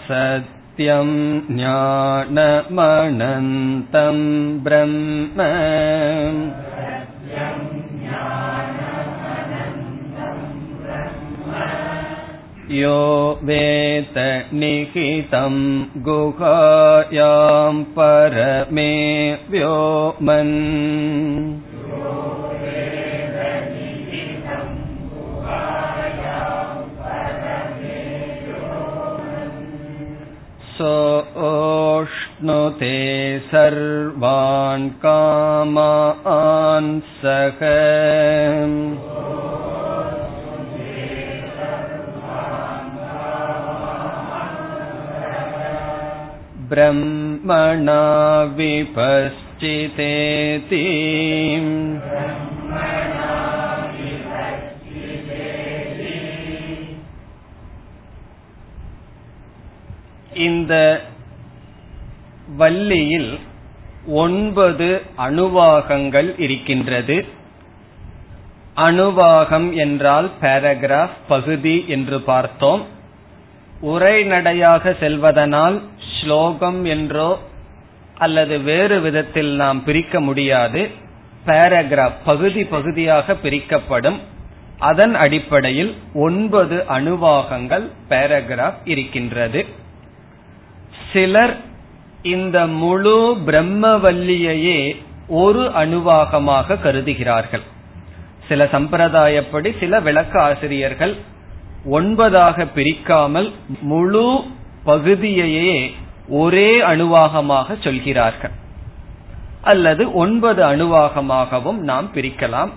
[0.08, 1.10] सत्यं
[1.56, 2.40] ज्ञानमनन्तं
[4.64, 5.38] ब्रह्म
[12.70, 13.00] यो
[13.44, 14.14] वेत
[14.54, 15.56] निहितं
[16.06, 18.90] गुहायां परमे
[19.50, 20.54] व्योमन्
[30.81, 31.77] सोऽश्नुते
[33.51, 37.59] सर्वान् कामान् सः
[46.71, 48.01] ब्रह्मणा
[48.57, 49.55] विपश्चितेति
[60.39, 60.73] இந்த
[62.57, 63.39] வள்ளியில்
[64.07, 67.17] ஒன்பது அணுவாகங்கள் இருக்கின்றது.
[68.75, 72.83] அணுவாகம் என்றால் பேராகிராஃப் பகுதி என்று பார்த்தோம்.
[73.83, 75.77] உரைநடையாக செல்வதனால்
[76.13, 77.29] ஸ்லோகம் என்றோ
[78.17, 80.81] அல்லது வேறு விதத்தில் நாம் பிரிக்க முடியாது.
[81.45, 84.19] பேராகிராஃப் பகுதி பகுதியாக பிரிக்கப்படும்.
[84.79, 89.87] அதன் அடிப்படையில் ஒன்பது அணுவாகங்கள் பேராகிராஃப் இருக்கின்றது.
[91.13, 91.57] சிலர்
[92.21, 94.79] இந்த முழு பிரம்மவல்லியையே
[95.27, 97.65] ஒரு அணுவாகமாக கருதுகிறார்கள்.
[98.47, 101.15] சில சம்பிரதாயப்படி சில விளக்க ஆசிரியர்கள்
[101.91, 103.49] ஒன்பதாக பிரிக்காமல்
[103.81, 104.27] முழு
[104.85, 105.91] பகுதியையே
[106.29, 108.55] ஒரே அணுவாகமாக சொல்கிறார்கள்.
[109.61, 112.71] அல்லது ஒன்பது அணுவாகமாகவும் நாம் பிரிக்கலாம்.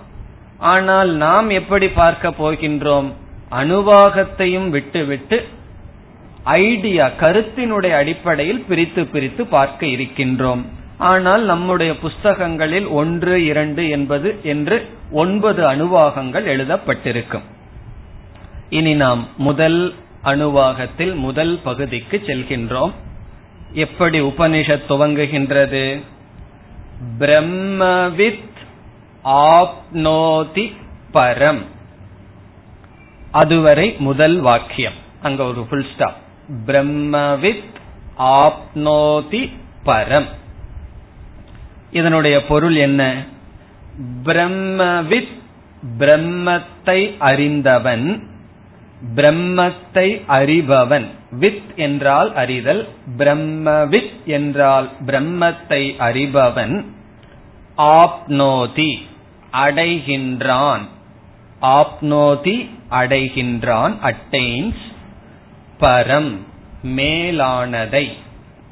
[0.57, 3.09] ஆனால் நாம் எப்படி பார்க்க போகின்றோம்?
[3.51, 5.37] அணுவாகத்தையும் விட்டுவிட்டு
[6.43, 10.65] ஐடியா கருத்தினுடைய அடிப்படையில் பிரித்து பிரித்து பார்க்க இருக்கின்றோம்.
[10.97, 17.41] ஆனால் நம்முடைய புஸ்தகங்களில் ஒன்று இரண்டு என்பது என்று ஒன்பது அணுவாகங்கள் எழுதப்பட்டிருக்கும்.
[18.69, 22.91] இனி நாம் முதல் அணுவாகத்தில் முதல் பகுதிக்கு செல்கின்றோம்.
[23.73, 26.01] எப்படி உபனிஷத் துவங்குகின்றது?
[27.19, 28.43] பிரம்மவித்
[29.25, 30.73] ஆப்னோதி
[31.13, 31.61] பரம்.
[33.31, 35.01] அதுவரை முதல் வாக்கியம்.
[35.21, 36.21] அங்க ஒரு புல் ஸ்டாப்
[36.65, 37.71] பிரம்மவித்
[38.17, 39.51] ஆப்னோதி
[39.85, 40.29] பரம்
[41.91, 43.25] இதனுடைய பொருள் என்ன?
[44.23, 45.33] பிரம்மவித்
[45.97, 48.31] பிரம்மத்தை அறிந்தவன்
[49.15, 52.87] பிரம்மத்தை அறிபவன்। வித் என்றால் அறிதல்
[53.17, 56.85] பிரம்மவித் என்றால் பிரம்மத்தை அறிபவன்
[57.77, 58.91] ஆப்னோதி
[59.53, 60.85] அடைகின்றான்।
[61.61, 64.83] ஆப்னோதி அடைகின்றான் அட்டைன்ஸ்
[65.83, 66.31] பரம்
[66.83, 68.05] மேலானதை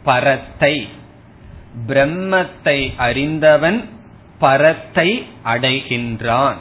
[0.04, 0.76] பரத்தை
[1.88, 3.80] பிரம்மத்தை அறிந்தவன்
[4.40, 5.10] பரத்தை
[5.46, 6.60] அடைகின்றான்.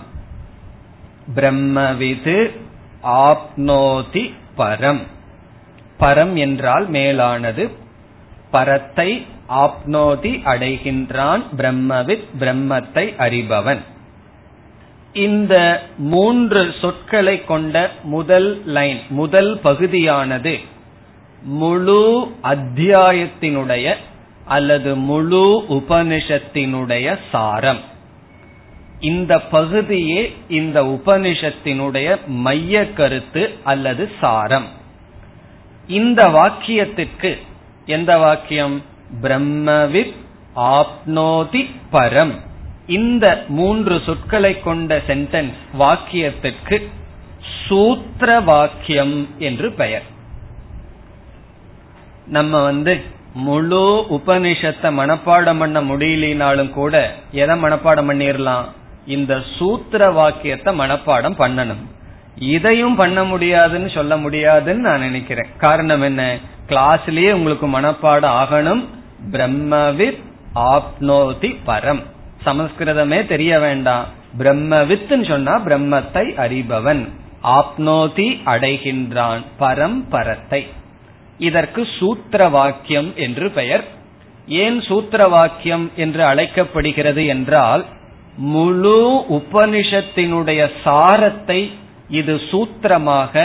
[1.35, 2.39] பிரம்மவிது
[3.03, 4.25] ஆப்னோதி
[4.59, 5.03] பரம்.
[6.01, 7.71] பரம் என்றால் மேலானது.
[8.51, 13.83] பரத்தை ஆப்னோதி அடைகின்றான் பிரம்மவித் பிரம்மத்தை அறிபவன்.
[15.13, 20.59] இந்த மூன்று சொற்களை கொண்ட முதல் லைன் முதல் பகுதியானது
[21.43, 23.95] முழு அத்தியாயத்தினுடைய
[24.45, 27.81] அல்லது முழு உபனிஷத்தினுடைய சாரம்.
[29.01, 34.67] இந்த பகுதியே இந்த உபனிஷத்தினுடைய மைய கருத்து அல்லது சாரம்.
[35.89, 37.39] இந்த வாக்கியத்திற்கு
[37.87, 38.83] எந்த வாக்கியம்?
[39.23, 40.15] பிரம்மவித்
[40.57, 42.35] ஆப்னோதி பரம்.
[42.91, 46.77] இந்த மூன்று சொற்களை கொண்ட சென்டென்ஸ் வாக்கியத்திற்கு
[47.67, 50.03] சூத்திர வாக்கியம் என்று பெயர்.
[52.27, 53.03] நம்ம வந்து
[53.35, 58.65] முழு உபனிஷத்தை மனப்பாடம் பண்ண முடியலினாலும் கூட எதை மனப்பாடம் பண்ணிடலாம்
[59.07, 61.85] இந்த சூத்திர வாக்கியத்தை மனப்பாடம் பண்ணணும்.
[62.37, 65.49] இதையும் பண்ண முடியாதுன்னு சொல்ல முடியாதுன்னு நான் நினைக்கிறேன்.
[65.59, 66.39] காரணம் என்ன?
[66.69, 68.85] கிளாஸ்லயே உங்களுக்கு மனப்பாடம் ஆகணும்.
[69.31, 70.23] பிரம்மவித்
[70.55, 72.03] ஆப்னோதி பரம்.
[72.45, 74.07] சமஸ்கிருதமே தெரிய வேண்டாம்.
[74.39, 77.03] பிரம்மவித்துன்னு சொன்னா பிரம்மத்தை அறிபவன்.
[77.59, 80.63] ஆப்னோதி அடைகின்றான் பரம்பரத்தை
[81.39, 83.85] இதற்கு சூத்திர வாக்கியம் என்று பெயர்.
[84.63, 87.85] ஏன் சூத்திர வாக்கியம் என்று அழைக்கப்படுகிறது என்றால்
[88.55, 89.01] முழு
[89.39, 91.61] உபனிஷத்தினுடைய சாரத்தை
[92.19, 93.45] இது சூத்திரமாக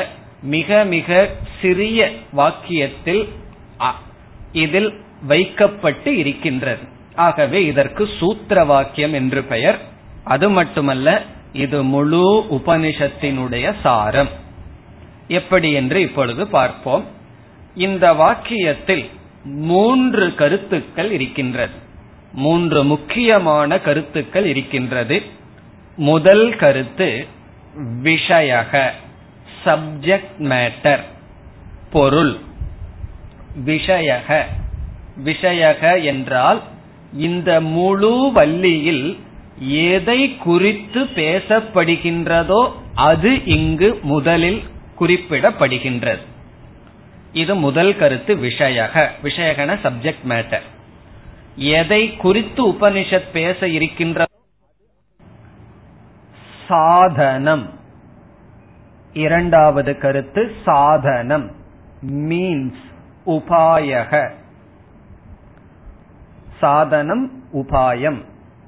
[0.56, 1.28] மிக மிக
[1.62, 3.24] சிறிய வாக்கியத்தில்
[4.64, 4.92] இதில்
[5.28, 6.86] வைக்கப்பட்டு இருக்கின்றது.
[7.16, 9.80] ஆகவே இதற்கு சூத்திர வாக்கியம் என்று பெயர்.
[10.24, 11.22] அது மட்டுமல்ல
[11.54, 14.30] இது முழு உபனிஷத்தினுடைய சாரம்.
[15.28, 17.06] எப்படி என்று இப்பொழுது பார்ப்போம்.
[17.76, 19.10] இந்த வாக்கியத்தில்
[19.44, 21.74] மூன்று கருத்துக்கள் இருக்கின்றது.
[22.34, 25.22] மூன்று முக்கியமான கருத்துக்கள் இருக்கின்றது.
[25.96, 27.28] முதல் கருத்து
[28.04, 28.90] விஷயக
[29.66, 31.00] சப்ஜெக்ட் மேட்டர்
[31.92, 32.38] பொருள்.
[33.66, 34.44] விஷயக
[35.24, 36.62] விஷயக என்றால்
[37.16, 39.18] இந்த முழு வள்ளியில்
[39.60, 44.64] எதை குறித்து பேசப்படுகின்றதோ அது இங்கு முதலில்
[45.00, 46.24] குறிப்பிடப்படுகின்றது.
[47.34, 50.62] இது முதல் கருத்து விஷயக விஷயகன சப்ஜெக்ட் மேட்டர்
[51.56, 54.26] எதை குறித்து உபனிஷத் பேச இருக்கின்ற
[56.68, 57.70] சாதனம்.
[59.14, 61.52] இரண்டாவது கருத்து சாதனம்
[62.08, 62.84] மீன்ஸ்
[63.26, 64.30] உபாயக.
[66.60, 68.22] சாதனம் உபாயம்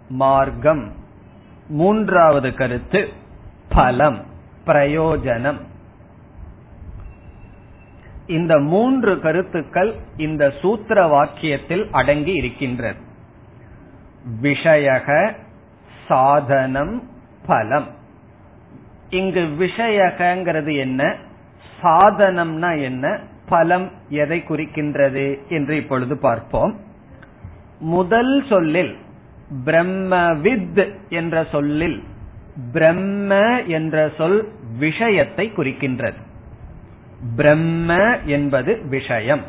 [0.10, 0.91] மார்க்கம்.
[1.67, 3.10] மூன்றாவது கருத்து
[3.69, 4.26] பலம்
[4.65, 5.58] பிரயோஜனம்.
[8.28, 13.00] இந்த மூன்று கருத்துக்கள் இந்த சூத்திர வாக்கியத்தில் அடங்கி இருக்கின்றது.
[14.41, 15.36] விஷயக
[16.08, 17.10] சாதனம்
[17.45, 17.88] பலம்.
[19.10, 21.15] இங்கு விஷயகங்கிறது என்ன?
[21.82, 23.19] சாதனம்னா என்ன?
[23.50, 25.47] பலம் எதை குறிக்கின்றது?
[25.50, 26.86] என்று இப்பொழுது பார்ப்போம்.
[27.80, 28.98] முதல் சொல்லில்
[29.66, 32.04] பிரம்மவித் என்ற சொல்லில்
[32.72, 36.13] பிரம்ம என்ற சொல் விஷயத்தை குறிக்கின்றது.
[37.36, 39.42] பிரம்ம என்பது விஷயம்.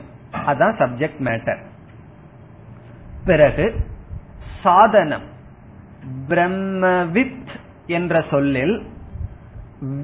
[0.47, 1.59] அதான் சப்ஜெக்ட் மேட்டர்
[3.25, 3.75] பிறகு
[4.63, 5.23] சாதனம்.
[6.29, 7.49] பிரம்மவித்
[7.87, 8.83] என்ற சொல்லில்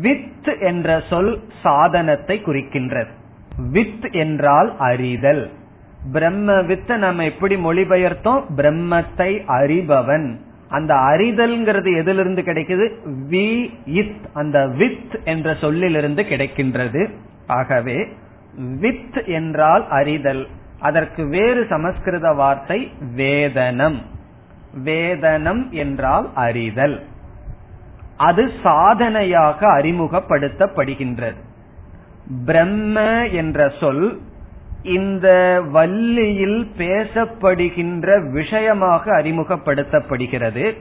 [0.01, 3.11] வித் என்ற சொல் சாதனத்தை குறிக்கின்றது.
[3.71, 5.51] வித் என்றால் அறிதல்.
[6.13, 8.45] பிரம்ம வித்த நம்ம எப்படி மொழிபெயர்த்தோம்?
[8.57, 10.37] பிரம்மத்தை அறிபவன்.
[10.69, 12.93] அந்த அறிதல்ங்கிறது எதிலிருந்து கிடைக்குது?
[13.31, 17.11] வி இத் அந்த வித் என்ற சொல்லிலிருந்து கிடைக்கின்றது.
[17.47, 18.09] ஆகவே
[18.81, 20.47] வித் என்றால் அறிதல்.
[20.81, 23.99] அதற்கு வேறு சமஸ்கிருத வார்த்தை வேதனம்.
[24.85, 27.03] வேதனம் என்றால் அறிதல்.
[28.17, 31.35] அது சாதனையாக அறிமுகப்படுத்தப்படுகின்றது.
[32.45, 34.19] பிரம்ம என்ற சொல்
[34.85, 40.77] இந்த வள்ளியில் பேசப்படுகின்ற விஷயமாக அறிமுகப்படுத்தப்படுகிறது.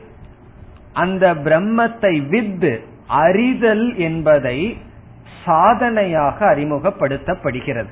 [0.93, 4.77] அந்த பிரம்மத்தை வித் அறிதல் என்பதை
[5.45, 7.89] சாதனையாக அறிமுகப்படுத்தப்படுகிறது.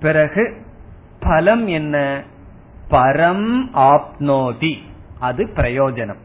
[0.00, 0.54] பிறகு
[1.20, 2.22] பலம் என்ன?
[2.90, 4.74] பரம் ஆப்னோதி.
[5.20, 6.20] அது பிரயோஜனம்.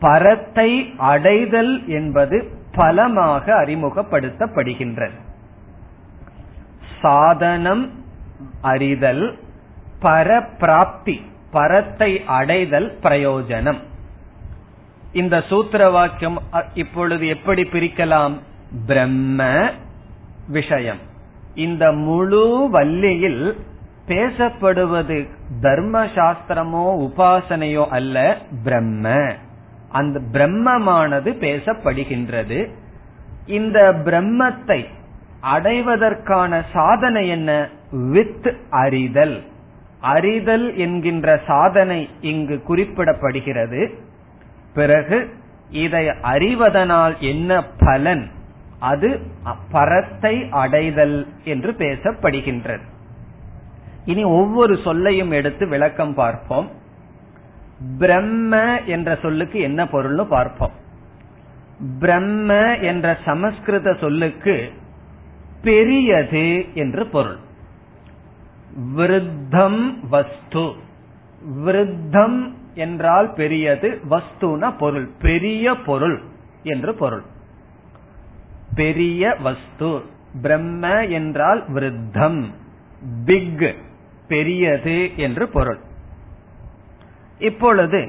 [0.00, 5.26] பரத்தை அடைதல் என்பது பலமாக அறிமுகப்படுத்தப்படுகின்றது.
[7.02, 7.97] சாதனம்
[8.60, 9.38] அறிதல்
[10.02, 11.16] பரப்பிராப்தி
[11.50, 13.78] பரத்தை அடைதல் பிரயோஜனம்.
[15.12, 16.42] இந்த சூத்திர வாக்கியம்
[16.74, 18.34] இப்பொழுது எப்படி பிரிக்கலாம்?
[18.86, 19.70] பிரம்ம
[20.48, 20.98] விஷயம்.
[21.54, 23.56] இந்த முழு வள்ளியில்
[24.06, 25.26] பேசப்படுவது
[25.60, 29.34] தர்ம சாஸ்திரமோ உபாசனையோ அல்ல பிரம்ம.
[29.88, 32.70] அந்த பிரம்மமானது பேசப்படுகின்றது.
[33.46, 34.86] இந்த பிரம்மத்தை
[35.40, 37.68] அடைவதற்கான சாதனை என்ன?
[37.90, 39.42] வித் அறிதல்.
[40.00, 43.94] அறிதல் என்கின்ற சாதனை இங்கு குறிப்பிடப்படுகிறது.
[44.74, 45.28] பிறகு
[45.70, 48.30] இதை அறிவதனால் என்ன பலன்?
[48.78, 49.20] அது
[49.70, 52.82] பரத்தை அடைதல் என்று பேசப்படுகின்றது.
[54.04, 56.70] இனி ஒவ்வொரு சொல்லையும் எடுத்து விளக்கம் பார்ப்போம்.
[57.98, 60.70] பிரம்ம என்ற சொல்லுக்கு என்ன பொருள்னு பார்ப்போம்.
[62.00, 64.72] பிரம்ம என்ற சமஸ்கிருத சொல்லுக்கு
[65.62, 67.36] பெரியது என்று பொருள்.
[68.96, 70.72] விருத்தம் வஸ்து.
[71.64, 75.08] விருத்தம் என்றால் பெரியது வஸ்துன பொருள்.
[75.20, 76.20] பெரிய பொருள்
[76.62, 77.22] என்று பொருள்.
[78.74, 80.02] பெரிய வஸ்து.
[80.42, 82.44] பிரம்ம என்றால் விருத்தம்.
[83.24, 83.74] பிக்
[84.28, 85.78] பெரியது என்று பொருள்.
[87.38, 88.08] இப்பொழுது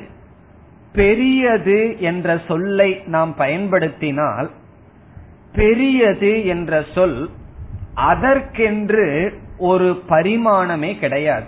[0.94, 4.50] பெரியது என்ற சொல்லை நாம் பயன்படுத்தினால்
[5.54, 7.30] பெரியது என்ற சொல்
[7.94, 11.46] அதற்கென்று ஒரு பரிமாணமே கிடையாது.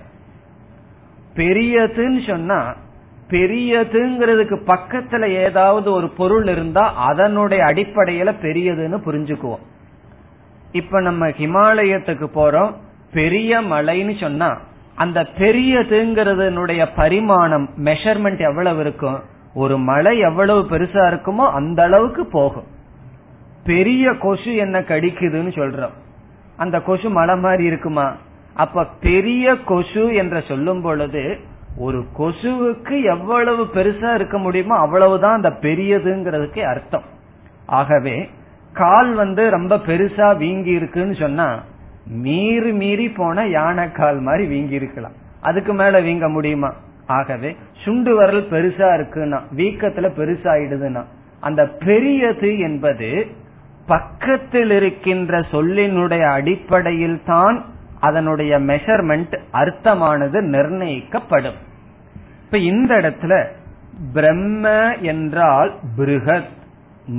[1.35, 2.75] பெரியதுன்னு சொன்னா
[3.29, 9.63] பெரியதுங்கிறதுக்கு பக்கத்துல ஏதாவது ஒரு பொருள் இருந்தா அதனுடைய அடிப்படையில பெரியதுன்னு புரிஞ்சுக்குவோம்.
[10.71, 12.73] இப்ப நம்ம ஹிமாலயத்துக்கு போறோம்
[13.13, 14.57] பெரிய மலைன்னு சொன்னா
[14.95, 19.19] அந்த பெரியதுங்கிறதுனுடைய பரிமாணம் மெஷர்மெண்ட் எவ்வளவு இருக்கும்
[19.53, 22.79] ஒரு மலை எவ்வளவு பெருசா இருக்குமோ அந்த அளவுக்கு போகும்.
[23.65, 25.95] பெரிய கொசு என்ன கடிக்குதுன்னு சொல்றோம்.
[26.57, 28.15] அந்த கொசு மலை மாதிரி இருக்குமா?
[28.53, 31.39] அப்ப பெரிய கொசு என்ற சொல்லும் பொழுது
[31.77, 37.03] ஒரு கொசுவுக்கு எவ்வளவு பெருசா இருக்க முடியுமோ அவ்வளவுதான் அந்த பெரியதுங்கிறதுக்கு அர்த்தம்.
[37.65, 38.29] ஆகவே
[38.73, 41.63] கால் வந்து ரொம்ப பெருசா வீங்கி இருக்குன்னு சொன்னா
[42.05, 45.11] மீறி மீறி போன யானை கால் மாதிரி வீங்கி இருக்கலாம்.
[45.41, 46.73] அதுக்கு மேல வீங்க முடியுமா?
[47.07, 51.03] ஆகவே சுண்டு வரல் பெருசா இருக்குன்னா வீக்கத்துல பெருசாயிடுதுன்னா
[51.39, 53.27] அந்த பெரியது என்பது
[53.91, 57.65] பக்கத்தில் இருக்கின்ற சொல்லினுடைய அடிப்படையில் தான்
[57.99, 61.59] அதனுடைய மெஷர்மெண்ட் அர்த்தமானது நிர்ணயிக்கப்படும்.
[62.45, 63.45] இப்ப இந்த இடத்துல
[64.13, 66.49] பிரம்ம என்றால் பிருகத்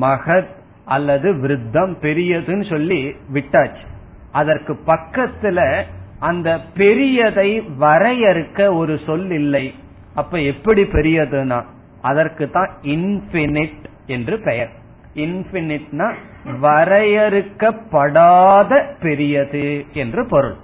[0.00, 0.54] மகத்
[0.84, 3.84] அல்லது விருத்தம் பெரியதுன்னு சொல்லி விட்டாச்சு.
[4.32, 5.82] அதற்கு பக்கத்துல
[6.18, 9.74] அந்த பெரியதை வரையறுக்க ஒரு சொல் இல்லை.
[10.14, 11.64] அப்ப எப்படி பெரியதுன்னா
[12.02, 14.70] அதற்கு தான் இன்பினிட் என்று பெயர்.
[15.14, 16.12] இன்பினிட்னா
[16.47, 20.55] வரையறுக்கப்படாத பெரியது என்று பொருள்.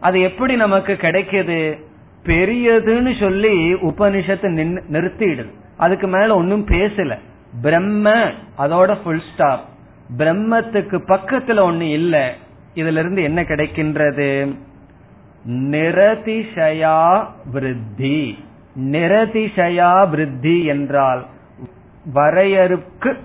[0.00, 1.78] அது எப்படி நமக்கு கிடைக்கிது?
[2.24, 7.18] பெரியதுன்னு சொல்லி உபனிஷத்து நிறுத்திடுது அதுக்கு மேல ஒன்னும் பேசல.
[7.62, 9.64] பிரம்ம அதோட ஃபுல் ஸ்டாப்
[10.16, 12.34] பிரம்மத்துக்கு பக்கத்துல ஒண்ணு இல்ல.
[12.74, 14.56] இதுல இருந்து என்ன கிடைக்கின்றது?
[15.48, 18.44] நிரதிஷயா விருத்தி.
[18.78, 21.26] நிரதிஷயா விருத்தி என்றால்
[22.14, 23.16] வரையறுக்கு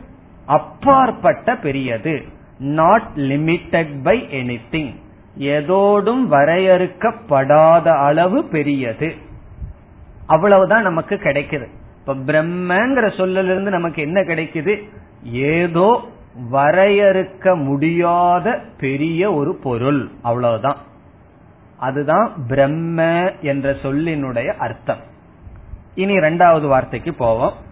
[0.48, 2.24] அப்பாற்பட்ட பெரியது.
[2.60, 4.95] நாட் லிமிட்டட் பை எனிதிங்
[5.39, 9.14] எதோடும் வரையறுக்கப்படாத அளவு பெரியது.
[10.28, 11.68] அவ்வளவுதான் நமக்கு கிடைக்குது.
[12.00, 14.89] இப்ப பிரம்மங்கிற சொல்லிருந்து நமக்கு என்ன கிடைக்குது?
[15.24, 16.02] ஏதோ
[16.52, 20.10] வரையறுக்க முடியாத பெரிய ஒரு பொருள்.
[20.22, 20.78] அவ்வளவுதான்.
[21.78, 25.00] அதுதான் பிரம்ம என்ற சொல்லினுடைய அர்த்தம்.
[25.95, 27.66] இனி இரண்டாவது வார்த்தைக்கு போவோம்.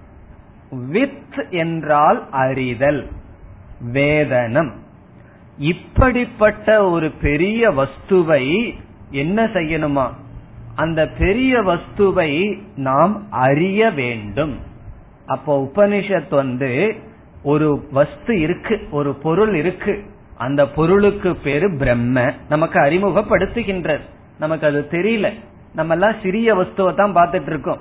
[0.89, 3.07] வித் என்றால் அறிதல்
[3.91, 4.71] வேதனம்.
[5.57, 8.73] இப்படிப்பட்ட ஒரு பெரிய வஸ்துவை
[9.11, 10.09] என்ன செய்யணுமா?
[10.75, 14.59] அந்த பெரிய வஸ்துவை நாம் அறிய வேண்டும்.
[15.25, 16.95] அப்போ உபனிஷத் வந்து
[17.43, 20.03] ஒரு வஸ்து இருக்கு ஒரு பொருள் இருக்கு.
[20.37, 22.33] அந்த பொருளுக்கு பேரு பிரம்ம.
[22.49, 23.99] நமக்கு அறிமுகப்படுத்துகின்றது
[24.39, 25.33] நமக்கு அது தெரியல.
[25.73, 27.79] நம்ம எல்லாம் சிறிய வஸ்துவை தான் பார்த்துட்டு இருக்கோம்.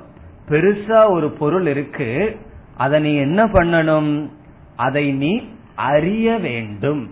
[0.48, 2.36] பெருசா ஒரு பொருள் இருக்கு.
[2.76, 4.30] அதை நீ என்ன பண்ணணும்?
[4.76, 5.42] அதை நீ
[5.74, 7.10] அறிய வேண்டும்.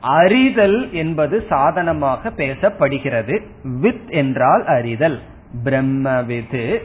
[0.00, 3.42] அறிதல் என்பது சாதனமாக பேசப்படுகிறது.
[3.62, 5.20] வித் என்றால் அறிதல்.
[5.64, 6.82] பிரம்மவிது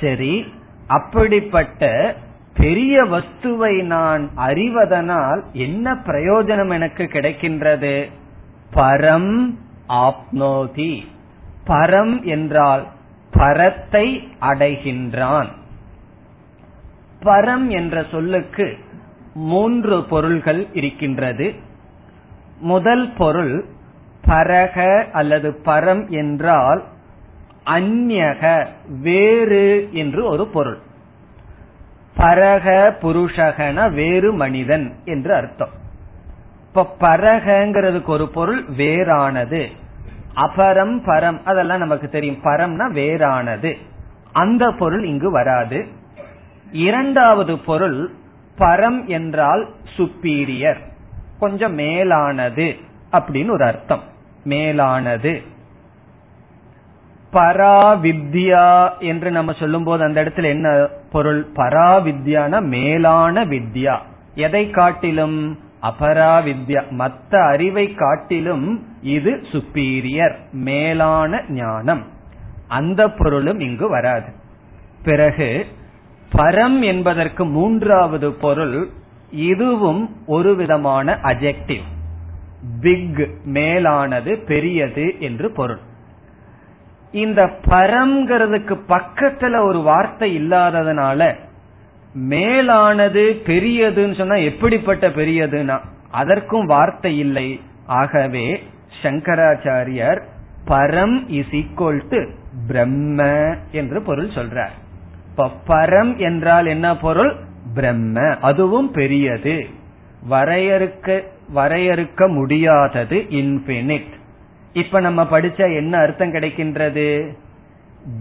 [0.00, 0.52] சரி.
[0.86, 2.14] அப்படிப்பட்ட
[2.56, 8.10] பெரிய வஸ்துவை நான் அறிவதனால் என்ன பிரயோஜனம் எனக்கு கிடைக்கின்றது?
[8.74, 9.54] பரம்
[9.88, 11.06] ஆப்னோதி.
[11.66, 12.86] பரம் என்றால்
[13.30, 15.48] பரத்தை அடைகின்றான்.
[17.22, 18.78] பரம் என்ற சொல்லுக்கு
[19.34, 21.54] மூன்று பொருள்கள் இருக்கின்றது.
[22.60, 23.64] முதல் பொருள்
[24.26, 26.84] பரக அல்லது பரம் என்றால்
[27.66, 28.66] அந்நக
[29.00, 30.78] வேறு என்று ஒரு பொருள்.
[32.16, 35.70] பரக புருஷகன வேறு மனிதன் என்று அர்த்தம்.
[36.68, 39.66] இப்ப பரகங்கிறதுக்கு ஒரு பொருள் வேறானது.
[40.34, 42.38] அபரம் பரம் அதெல்லாம் நமக்கு தெரியும்.
[42.44, 43.76] பரம்னா வேறானது.
[44.32, 45.98] அந்த பொருள் இங்கு வராது.
[46.72, 48.10] இரண்டாவது பொருள்
[48.58, 50.78] பரம் என்றால் சுப்பீரியர்
[51.38, 52.76] கொஞ்சம் மேலானது
[53.12, 54.02] அப்படின்னு ஒரு அர்த்தம்.
[54.44, 55.42] மேலானது.
[57.32, 61.46] பராவித்யா என்று நம்ம சொல்லும் போது அந்த இடத்துல என்ன பொருள்?
[61.54, 63.98] பராவித்யான மேலான வித்யா.
[64.34, 65.58] எதை காட்டிலும்?
[65.82, 66.82] அபராவித்யா.
[66.98, 72.06] மத்த அறிவை காட்டிலும் இது சுப்பீரியர் மேலான ஞானம்.
[72.68, 74.32] அந்த பொருளும் இங்கு வராது.
[75.04, 75.66] பிறகு
[76.32, 78.78] பரம் என்பதற்கு மூன்றாவது பொருள்
[79.48, 81.86] இதுவும் ஒரு விதமான அஜெக்டிவ்
[82.80, 83.20] பிக்
[83.56, 85.80] மேலானது பெரியது என்று பொருள்.
[87.14, 91.30] இந்த பரம்ங்கிறதுக்கு பக்கத்துல ஒரு வார்த்தை இல்லாததுனால
[92.14, 95.76] மேலானது பெரியதுன்னு சொன்னா எப்படிப்பட்ட பெரியதுன்னா
[96.10, 97.48] அதற்கும் வார்த்தை இல்லை.
[98.00, 98.46] ஆகவே
[99.02, 100.20] சங்கராச்சாரியர்
[100.66, 102.20] பரம் இஸ் ஈக்குவல் டு
[102.66, 103.20] பிரம்ம
[103.72, 104.74] என்று பொருள் சொல்றார்.
[105.46, 107.36] இப்ப பரம் என்றால் என்ன பொருள்?
[107.74, 108.36] பிரம்ம.
[108.40, 109.66] அதுவும் பெரியது.
[110.30, 111.22] வரையறுக்க
[111.54, 114.18] வரையறுக்க முடியாதது இன்பினிட்
[114.72, 117.36] இப்ப நம்ம படிச்ச என்ன அர்த்தம் கிடைக்கின்றது?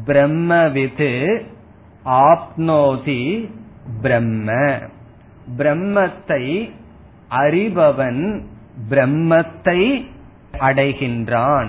[0.06, 1.44] பிரம்மவிது
[2.06, 3.50] ஆப்னோதி
[4.02, 4.78] பிரம்ம.
[5.58, 6.72] பிரம்மத்தை
[7.32, 8.42] அறிபவன்
[8.90, 10.06] பிரம்மத்தை
[10.52, 11.68] அடைகின்றான்.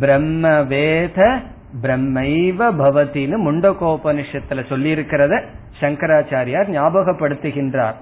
[0.00, 1.42] பிரம்மவேத
[1.80, 5.42] பிரம்மைவ பவத்தின்னு முண்டகோபனிஷத்துல சொல்லி இருக்கிறத
[5.80, 7.94] சங்கராச்சாரியார் ஞாபகப்படுத்துகின்றார்.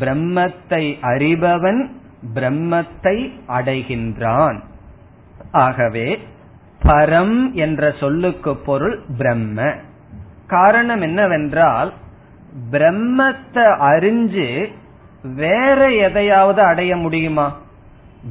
[0.00, 1.90] பிரம்மத்தை அறிபவன்
[2.34, 4.58] பிரம்மத்தை அடைகின்றான்.
[5.52, 6.18] ஆகவே
[6.82, 9.74] பரம் என்ற சொல்லுக்கு பொருள் பிரம்ம.
[10.46, 11.92] காரணம் என்னவென்றால்
[12.70, 14.66] பிரம்மத்தை அறிஞ்சு
[15.22, 17.58] வேற எதையாவது அடைய முடியுமா?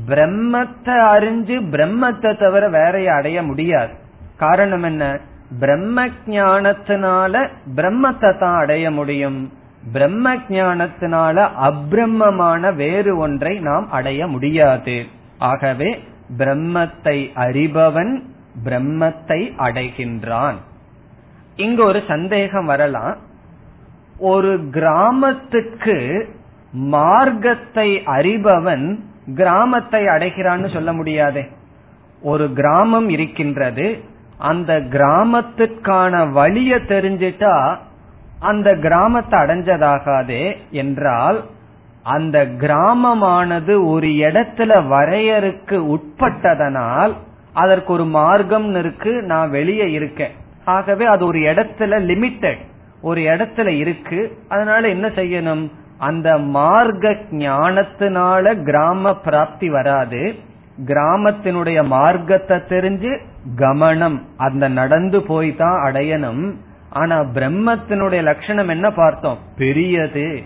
[0.08, 3.94] பிரம்மத்தை அறிஞ்சு பிரம்மத்தை தவிர வேறைய அடைய முடியாது.
[4.42, 5.06] காரணம் என்ன?
[5.60, 7.34] பிரம்ம ஜானத்தினால
[7.76, 9.39] பிரம்மத்தை தான் அடைய முடியும்.
[9.94, 14.98] பிரம்ம ஜானத்தினால அப்பிரம்மமான வேறு ஒன்றை நாம் அடைய முடியாது.
[15.52, 15.89] ஆகவே
[16.38, 18.14] பிரம்மத்தை அறிபவன்
[18.66, 20.58] பிரம்மத்தை அடைகின்றான்.
[21.56, 23.18] இங்கு ஒரு சந்தேகம் வரலாம்.
[24.34, 25.98] ஒரு கிராமத்துக்கு
[26.92, 28.86] மார்க்கத்தை அறிபவன்
[29.36, 31.44] கிராமத்தை அடைகிறான்னு சொல்ல முடியாதே.
[32.22, 33.88] ஒரு கிராமம் இருக்கின்றது.
[34.42, 37.76] அந்த கிராமத்துக்கான வழிய தெரிஞ்சிட்டா
[38.39, 41.39] அந்த கிராமத்தை அடைஞ்சதாகாதே என்றால்
[42.04, 47.14] அந்த கிராமமானது ஒரு இடத்துல வரையறுக்கு உட்பட்டதனால்
[47.54, 50.32] அதற்கு ஒரு மார்க்கம் இருக்கு நான் வெளியே இருக்கேன்.
[50.66, 52.62] ஆகவே அது ஒரு இடத்துல லிமிட்டெட்
[53.02, 54.38] ஒரு இடத்துல இருக்கு.
[54.50, 55.72] அதனால என்ன செய்யணும்?
[55.98, 60.36] அந்த மார்க்க ஞானத்தினால கிராம பிராப்தி வராது.
[60.86, 63.12] கிராமத்தினுடைய மார்க்கத்தை தெரிஞ்சு
[63.56, 66.56] கமனம் அந்த நடந்து போய் தான் அடையணும்.
[66.89, 69.38] ஆனா பிரம்மத்தினுடைய லட்சணம் என்ன பார்த்தோம்?
[69.58, 70.42] பெரியது.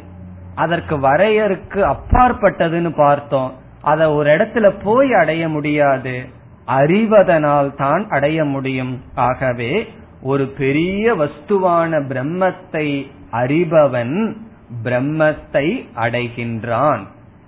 [0.56, 3.54] அதற்கு வரையறுக்கு அப்பாற்பட்டதுன்னு பார்த்தோம்.
[3.82, 6.26] அத ஒரு இடத்துல போய் அடைய முடியாது.
[6.68, 9.02] அறிவதனால் தான் அடைய முடியும்.
[9.16, 14.36] ஆகவே ஒரு பெரிய வஸ்துவான பிரம்மத்தை அறிபவன்
[14.84, 17.00] பிரம்மத்தை அடைகின்றான்.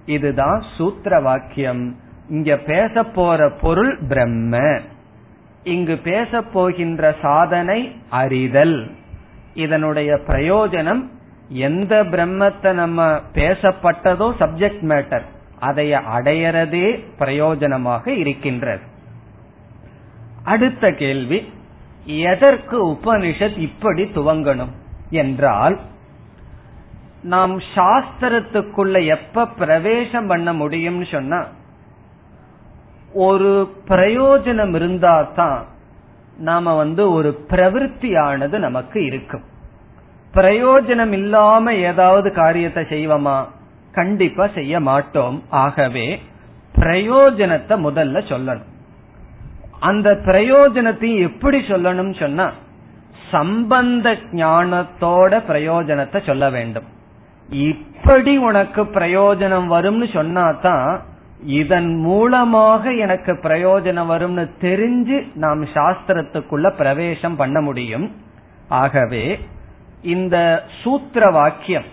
[0.05, 1.95] இதுதான் சூத்திர வாக்கியம்.
[2.29, 4.79] இங்க பேச போற பொருள் பிரம்ம.
[5.67, 8.77] இங்கு பேச போகின்ற சாதனை அறிதல்.
[9.53, 11.01] இதனுடைய பிரயோஜனம்
[11.49, 15.25] எந்த பிரம்மத்தை நம்ம பேசப்பட்டதோ சப்ஜெக்ட் மேட்டர்
[15.59, 16.87] அதை அடையறதே
[17.19, 18.83] பிரயோஜனமாக இருக்கின்றது.
[20.43, 21.39] அடுத்த கேள்வி
[22.05, 24.73] எதற்கு உபனிஷத் இப்படி துவங்கணும்
[25.09, 25.75] என்றால்
[27.23, 31.39] நாம் சாஸ்திரத்துக்குள்ள எப்ப பிரவேசம் பண்ண முடியும்னு சொன்னா
[33.25, 33.51] ஒரு
[33.87, 35.59] பிரயோஜனம் இருந்தா தான்
[36.47, 39.45] நாம வந்து ஒரு பிரவிற்த்தியானது நமக்கு இருக்கும்.
[40.33, 43.37] பிரயோஜனம் இல்லாம ஏதாவது காரியத்தை செய்வோமா?
[43.91, 45.37] கண்டிப்பா செய்ய மாட்டோம்.
[45.63, 46.07] ஆகவே
[46.75, 48.71] பிரயோஜனத்தை முதல்ல சொல்லணும்.
[49.79, 52.47] அந்த பிரயோஜனத்தையும் எப்படி சொல்லணும் சொன்னா
[53.31, 56.87] சம்பந்த ஞானத்தோட பிரயோஜனத்தை சொல்ல வேண்டும்.
[57.49, 60.89] இப்படி உனக்கு பிரயோஜனம் வரும்னு சொன்னா தான்
[61.43, 68.15] இதன் மூலமாக எனக்கு பிரயோஜனம் வரும்னு தெரிஞ்சு நாம் சாஸ்திரத்துக்குள்ள பிரவேசம் பண்ண முடியும்.
[68.67, 69.39] ஆகவே
[70.01, 71.83] இந்த சூத்திர வாக்கியம்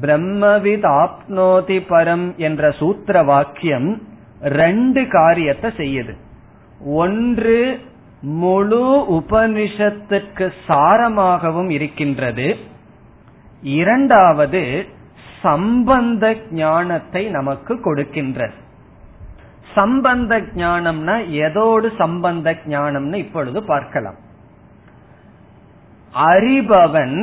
[0.00, 4.02] பிரம்மவித் ஆப்னோதி பரம் என்ற சூத்திர வாக்கியம்
[4.40, 6.16] ரெண்டு காரியத்தை செய்யுது.
[6.84, 7.80] ஒன்று
[8.20, 12.56] முழு உபனிஷத்துக்கு சாரமாகவும் இருக்கின்றது.
[13.62, 14.86] இரண்டாவது
[15.42, 18.62] சம்பந்த ஞானத்தை நமக்கு கொடுக்கின்றது.
[19.74, 21.14] சம்பந்த ஞானம்னா
[21.44, 24.18] எதோடு சம்பந்த ஞானம்னு இப்பொழுது பார்க்கலாம்.
[26.14, 27.16] அறிபவன்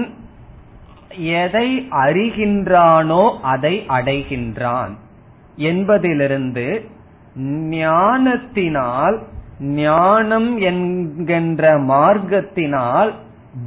[1.17, 1.67] எதை
[2.05, 4.93] அறிகின்றானோ அதை அடைகின்றான்
[5.55, 6.65] என்பதிலிருந்து
[7.75, 9.17] ஞானத்தினால்
[9.59, 13.11] ஞானம் என்கின்ற மார்க்கத்தினால்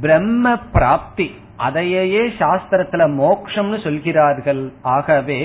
[0.01, 1.27] பிரம்ம பிராப்தி.
[1.57, 4.63] அதையே சாஸ்திரத்துல மோக்ஷம்னு சொல்கிறார்கள்.
[4.81, 5.41] ஆகவே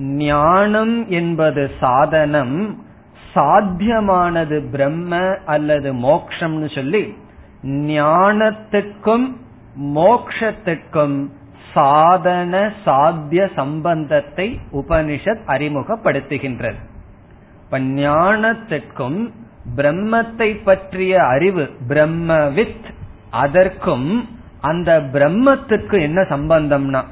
[0.00, 2.84] ஞானம் என்பது சாதனம்
[3.34, 7.14] சாத்தியமானது பிரம்ம அல்லது மோக்ஷம்னு சொல்லி
[7.64, 9.36] ஞானத்துக்கும்
[9.94, 11.28] மோக்ஷத்துக்கும்
[11.72, 16.74] சாதன சாத்திய சம்பந்தத்தை உபனிஷத் அறிமுகப்படுத்துகின்றது.
[17.64, 19.30] இப்ப ஞானத்திற்கும்
[19.76, 22.84] பிரம்மத்தை பற்றிய அறிவு பிரம்மவித்
[23.30, 24.28] அதற்கும்
[24.60, 27.02] அந்த பிரம்மத்துக்கு என்ன சம்பந்தம்னா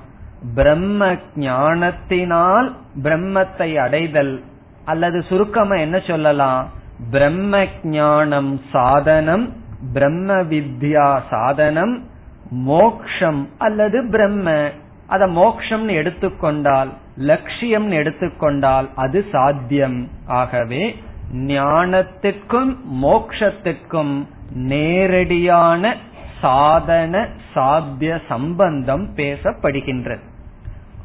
[0.54, 4.42] பிரம்ம ஞானத்தினால் பிரம்மத்தை அடைதல்.
[4.84, 6.70] அல்லது சுருக்கமா என்ன சொல்லலாம்?
[7.10, 9.52] பிரம்ம ஞானம் சாதனம்
[9.92, 12.02] பிரம்ம வித்யா சாதனம்
[12.50, 14.70] மோக்ஷம் அல்லது பிரம்ம.
[15.06, 20.08] அத மோக்ஷம்னு எடுத்துக்கொண்டால் லட்சியம் எடுத்துக்கொண்டால் அது சாத்தியம்.
[20.26, 20.96] ஆகவே
[21.34, 25.96] ஞானத்திற்கும் மோக்ஷத்திற்கும் நேரடியான
[26.40, 30.32] சாதன சாத்திய சம்பந்தம் பேசப்படுகின்றது.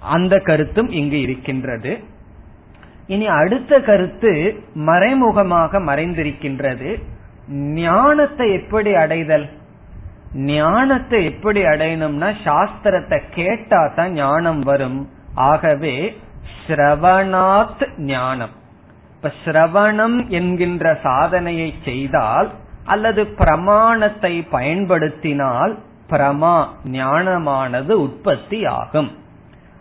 [0.01, 1.99] அந்த கருத்தும் இங்கு இருக்கின்றது.
[3.07, 7.03] இனி அடுத்த கருத்து மறைமுகமாக மறைந்திருக்கின்றது.
[7.51, 9.49] ஞானத்தை எப்படி அடைதல்?
[10.33, 15.09] ஞானத்தை எப்படி அடையணும்னா சாஸ்திரத்தை கேட்டா தான் ஞானம் வரும்.
[15.35, 16.17] ஆகவே
[16.67, 18.49] ஸ்ரவணாத் ஞானம்.
[19.15, 22.51] இப்ப ஸ்ரவணம் என்கின்ற சாதனையை செய்தால்
[22.85, 25.77] அல்லது பிரமாணத்தை பயன்படுத்தினால்
[26.09, 29.11] பிரமா ஞானமானது உற்பத்தி ஆகும்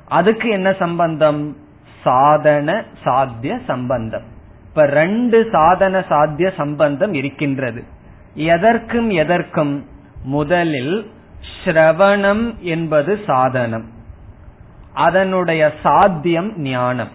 [0.09, 1.57] அதுக்கு என்ன சம்பந்தம்?
[2.03, 4.23] சாதன சாத்திய சம்பந்தம்.
[4.69, 7.85] இப்ப ரெண்டு சாதன சாத்திய சம்பந்தம் இருக்கின்றது.
[8.35, 9.87] எதற்கும் எதற்கும்?
[10.25, 11.11] முதலில்
[11.65, 13.85] ஸ்ரவணம் என்பது சாதனம்.
[14.95, 17.09] அதனுடைய சாத்தியம் ஞானம்.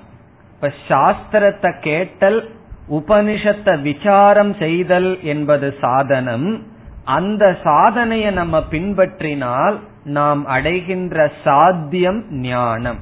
[0.54, 2.56] இப்ப சாஸ்திரத்தை கேட்டல்
[2.89, 6.64] உபனிஷத்தை விசாரம் செய்தல் என்பது சாதனம்.
[7.06, 12.99] அந்த சாதனையை நம்ம பின்பற்றினால் நாம் அடைகின்ற சாத்தியம் ஞானம்.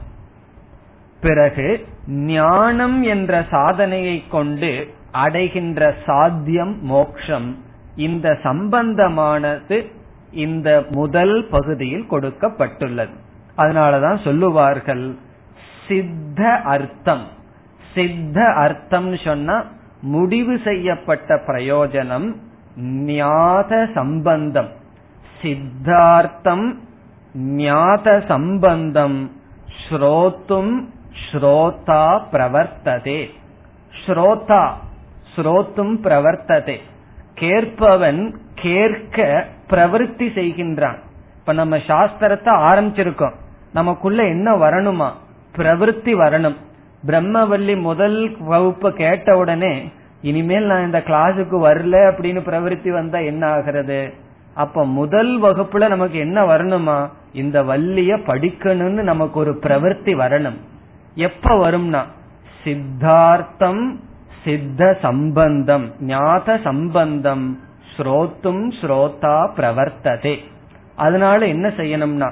[1.22, 7.58] பிறகு ஞானம் என்ற சாதனையை கொண்டு அடைகின்ற சாத்தியம் மோக்ஷம்.
[7.96, 9.92] இந்த சம்பந்தமானது
[10.32, 13.10] இந்த முதல் பகுதியில் கொடுக்கப்பட்டுள்ளது.
[13.58, 15.16] அதனாலதான் சொல்லுவார்கள்
[15.88, 17.28] சித்த அர்த்தம்.
[17.96, 19.64] சித்த அர்த்தம் சொன்னா
[20.02, 22.36] முடிவு செய்யப்பட்ட பிரயோஜனம்
[22.82, 24.70] ஞாத சம்பந்தம்.
[25.42, 26.80] சித்தார்த்தம்
[27.36, 29.32] ஞாத சம்பந்தம்
[29.90, 30.86] ஸ்ரோத்தும்
[31.32, 33.30] ஸ்ரோதா பிரவர்த்ததே.
[34.06, 34.70] ஸ்ரோதா
[35.36, 36.78] ஸ்ரோத்தும் பிரவர்த்ததே.
[37.34, 40.98] கேட்பவன் கேட்க பிரவருத்தி செய்கின்றான்.
[41.38, 43.34] இப்ப நம்ம சாஸ்திரத்தை ஆரம்பிச்சிருக்கோம்.
[43.74, 45.10] நமக்குள்ள என்ன வரணுமா?
[45.58, 46.56] பிரவருத்தி வரணும்.
[47.08, 54.14] பிரம்மவல்லி முதல் வகுப்பு கேட்ட உடனே இனிமேல் நான் இந்த கிளாஸுக்கு வரல அப்படின்னு பிரவருத்தி வந்தா என்ன ஆகிறது?
[54.54, 57.10] அப்ப முதல் வகுப்புல நமக்கு என்ன வரணுமா?
[57.34, 60.58] இந்த வள்ளிய படிக்கணும்னு நமக்கு ஒரு பிரவருத்தி வரணும்.
[61.16, 62.04] எப்ப வரும்னா?
[62.64, 63.96] சித்தார்த்தம்
[64.44, 67.60] சித்த சம்பந்தம் ஞாத சம்பந்தம்
[67.98, 70.38] ஸ்ரோத்தும் ஸ்ரோதா பிரவர்த்ததே.
[70.96, 72.32] அதனால என்ன செய்யணும்னா?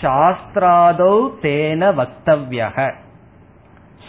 [0.00, 2.92] சாஸ்திராதோ தேன வக்தவியக.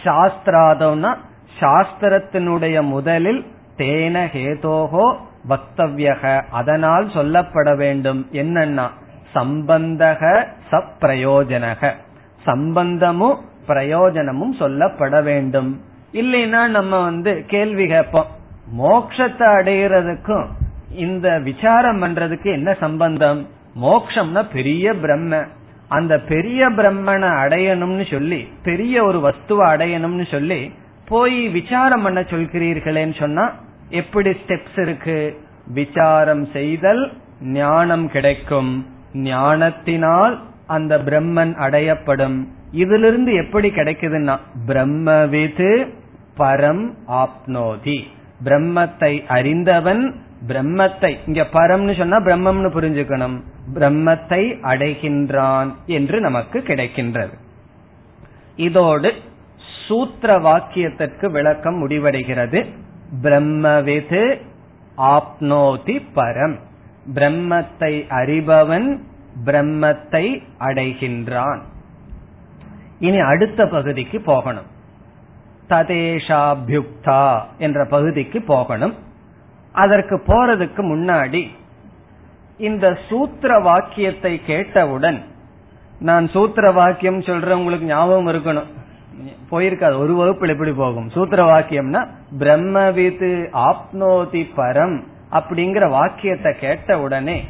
[0.03, 1.15] சாஸ்திராதோனா
[1.59, 3.45] சாஸ்திரத்தினுடைய முதலில்
[3.77, 5.15] தேன ஹேதோகோ
[5.47, 8.87] வக்தவ்யக அதனால் சொல்லப்பட வேண்டும் என்னன்னா
[9.35, 11.91] சம்பந்தக சப்பிரயோஜனக.
[12.43, 13.37] சம்பந்தமும்
[13.67, 15.81] பிரயோஜனமும் சொல்லப்பட வேண்டும்.
[16.13, 18.25] இல்லைன்னா நம்ம வந்து கேள்வி கேட்போம்.
[18.79, 20.45] மோக்ஷத்தை அடையிறதுக்கும்
[20.89, 23.47] இந்த விசாரம் பண்றதுக்கு என்ன சம்பந்தம்?
[23.81, 25.43] மோக்ஷம்னா பெரிய பிரம்ம.
[25.87, 30.73] அந்த பெரிய பிரம்மனை அடையணும்னு சொல்லி பெரிய ஒரு வஸ்துவை அடையணும்னு சொல்லி
[31.07, 33.53] போய் விசாரம் பண்ண சொல்கிறீர்களேன்னு சொன்னா
[33.89, 35.39] எப்படி ஸ்டெப்ஸ் இருக்கு?
[35.67, 37.11] விசாரம் செய்தல்
[37.41, 38.87] ஞானம் கிடைக்கும்.
[39.13, 42.47] ஞானத்தினால் அந்த பிரம்மன் அடையப்படும்.
[42.71, 45.93] இதிலிருந்து எப்படி கிடைக்குதுன்னா பிரம்மவிது
[46.37, 47.99] பரம் ஆப்னோதி.
[48.43, 50.15] பிரம்மத்தை அறிந்தவன்
[50.47, 53.41] பிரம்மத்தை இங்க பரம்னு சொன்னா பிரம்மம்னு புரிஞ்சுக்கணும்.
[53.73, 57.33] பிரம்மத்தை அடைகின்றான் என்று நமக்கு கிடைக்கின்றது.
[58.55, 59.13] இதோடு
[59.87, 62.65] சூத்திர வாக்கியத்திற்கு விளக்கம் முடிவடைகிறது.
[63.21, 64.41] பிரம்மவிது
[64.97, 66.57] ஆப்னோதி பரம்.
[67.13, 68.99] பிரம்மத்தை அறிபவன்
[69.45, 70.25] பிரம்மத்தை
[70.59, 71.59] அடைகின்றான்.
[72.99, 74.65] இனி அடுத்த பகுதிக்கு போகணும்.
[75.69, 78.95] ததேஷாபியுக்தா என்ற பகுதிக்கு போகணும்.
[79.71, 81.49] அதற்கு போறதுக்கு முன்னாடி
[82.57, 85.23] இந்த சூத்திர வாக்கியத்தை கேட்டவுடன்
[85.99, 88.69] நான் சூத்திர வாக்கியம் சொல்றேன் உங்களுக்கு ஞாபகம் இருக்கணும்.
[89.51, 89.97] போயிருக்காது.
[89.97, 91.09] ஒரு வகுப்புல எப்படி போகும்?
[91.09, 92.07] சூத்திர வாக்கியம்னா
[92.39, 97.47] பிரம்மவித்து ஆப்னோதி பரம் அப்படிங்கிற வாக்கியத்தை கேட்ட உடனே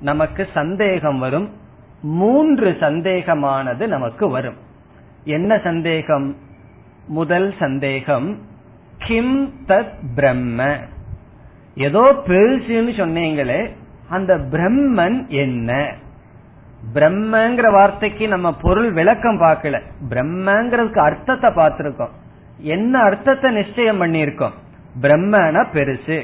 [0.00, 1.50] நமக்கு சந்தேகம் வரும்.
[2.02, 4.56] மூன்று சந்தேகமானது நமக்கு வரும்.
[5.24, 6.36] என்ன சந்தேகம்?
[7.06, 8.38] முதல் சந்தேகம்
[8.98, 10.76] கிம் தத் பிரம்ம?
[11.74, 13.70] ஏதோ பெருசுன்னு சொன்னீங்களே
[14.08, 15.94] அந்த பிரம்மன் என்ன?
[16.94, 19.80] பிரம்மங்கிற வார்த்தைக்கு நம்ம பொருள் விளக்கம் பார்க்கல.
[20.08, 22.08] பிரம்மங்கிறதுக்கு அர்த்தத்தை பார்த்திருக்கோம்.
[22.58, 24.50] என்ன அர்த்தத்தை நிச்சயம் பண்ணிருக்கோம்
[25.00, 26.22] பிரம்மனா பெருசு.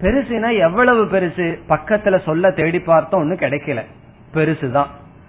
[0.00, 1.58] பெருசுனா எவ்வளவு பெருசு?
[1.68, 3.82] பக்கத்துல சொல்ல தேடி பார்த்தோம் ஒன்னும் கிடைக்கல.
[4.34, 4.86] பெருசுதான்.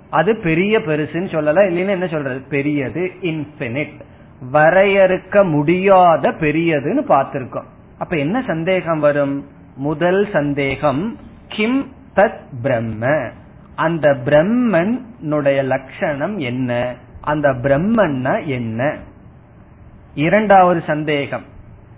[0.10, 2.42] அது பெரிய பெருசுன்னு சொல்லல இல்லைன்னா என்ன சொல்றது?
[2.50, 4.02] பெரியது இன்பினிட்
[4.54, 7.66] வரையறுக்க முடியாத பெரியதுன்னு பார்த்திருக்கோம்.
[8.00, 9.48] அப்ப என்ன சந்தேகம் வரும்?
[9.76, 11.18] முதல் சந்தேகம்
[11.48, 13.30] கிம் தத் பிரம்ம.
[13.76, 16.94] அந்த பிரம்மனுடைய லட்சணம் என்ன?
[17.22, 18.96] அந்த பிரம்மன்னா என்ன?
[20.16, 21.44] இரண்டாவது சந்தேகம்.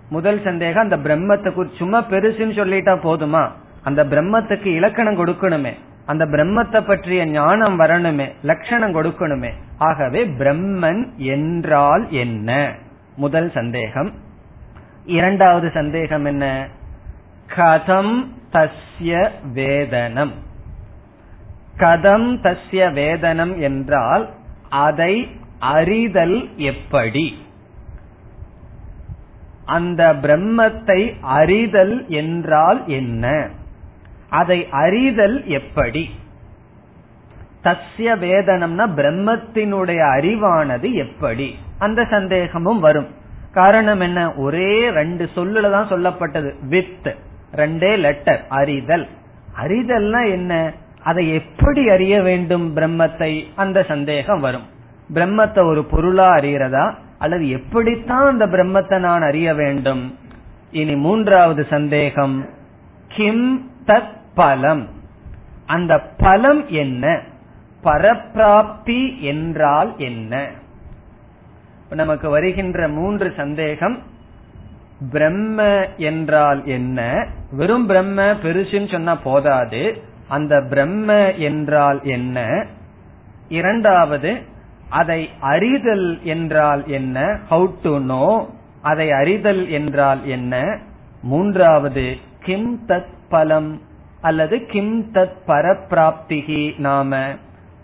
[0.08, 3.50] முதல் சந்தேகம் அந்த பிரம்மத்தை சும்மா பெருசுன்னு சொல்லிட்டா போதுமா?
[3.82, 5.72] அந்த பிரம்மத்துக்கு இலக்கணம் கொடுக்கணுமே.
[6.06, 9.50] அந்த பிரம்மத்தை பற்றிய ஞானம் வரணுமே லட்சணம் கொடுக்கணுமே.
[9.78, 12.72] ஆகவே பிரம்மன் என்றால் என்ன?
[13.16, 14.12] முதல் சந்தேகம்.
[15.04, 16.66] இரண்டாவது சந்தேகம் என்ன?
[17.56, 20.32] கதம் தஸ்ய வேதனம்.
[21.78, 24.28] கதம் தஸ்ய வேதனம் என்றால்
[24.68, 27.38] அதை அறிதல் எப்படி?
[29.64, 33.48] அந்த பிரம்மத்தை அறிதல் என்றால் என்ன?
[34.28, 36.10] அதை அறிதல் எப்படி?
[37.64, 41.58] தஸ்ய வேதனம்னா பிரம்மத்தினுடைய அறிவானது எப்படி?
[41.78, 43.06] அந்த சந்தேகமும் வரும்.
[43.52, 44.34] காரணம் என்ன?
[44.34, 46.52] ஒரே ரெண்டு சொல்லுல தான் சொல்லப்பட்டது.
[46.60, 47.14] வித்
[47.52, 49.08] ரெண்டே லெட்டர் அறிதல்.
[49.62, 50.72] அறிதல்னா என்ன?
[51.06, 53.46] அதை எப்படி அறிய வேண்டும் பிரம்மத்தை?
[53.56, 54.66] அந்த சந்தேகம் வரும்.
[55.14, 56.94] பிரம்மத்தை ஒரு பொருளா அறிகிறதா?
[57.18, 60.18] அல்லது எப்படித்தான் அந்த பிரம்மத்தை நான் அறிய வேண்டும்?
[60.70, 62.48] இனி மூன்றாவது சந்தேகம்.
[63.08, 64.88] கிம் தத் பலம்.
[65.66, 67.22] அந்த பலம் என்ன?
[67.84, 70.48] பரப்பிராப்தி என்றால் என்ன?
[71.90, 73.98] நமக்கு வருகின்ற மூன்று சந்தேகம்.
[75.12, 77.26] பிரம்ம என்றால் என்ன?
[77.50, 80.14] வெறும் பிரம்ம பெருசுன்னு சொன்னா போதாது.
[80.28, 82.66] அந்த பிரம்ம என்றால் என்ன?
[83.48, 84.42] இரண்டாவது
[84.88, 87.38] அதை அறிதல் என்றால் என்ன?
[87.50, 88.48] ஹவு டு நோ
[88.82, 90.78] அதை அறிதல் என்றால் என்ன?
[91.22, 93.80] மூன்றாவது கிம் தத் பலம்
[94.20, 97.28] அல்லது கிம் தத் பரப்பிராப்திகி நாம?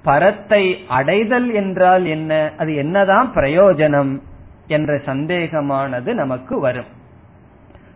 [0.02, 2.52] பரத்தை அடைதல் என்றால் என்ன?
[2.58, 4.20] அது என்னதான் பிரயோஜனம்
[4.66, 6.90] என்ற சந்தேகமானது நமக்கு வரும்.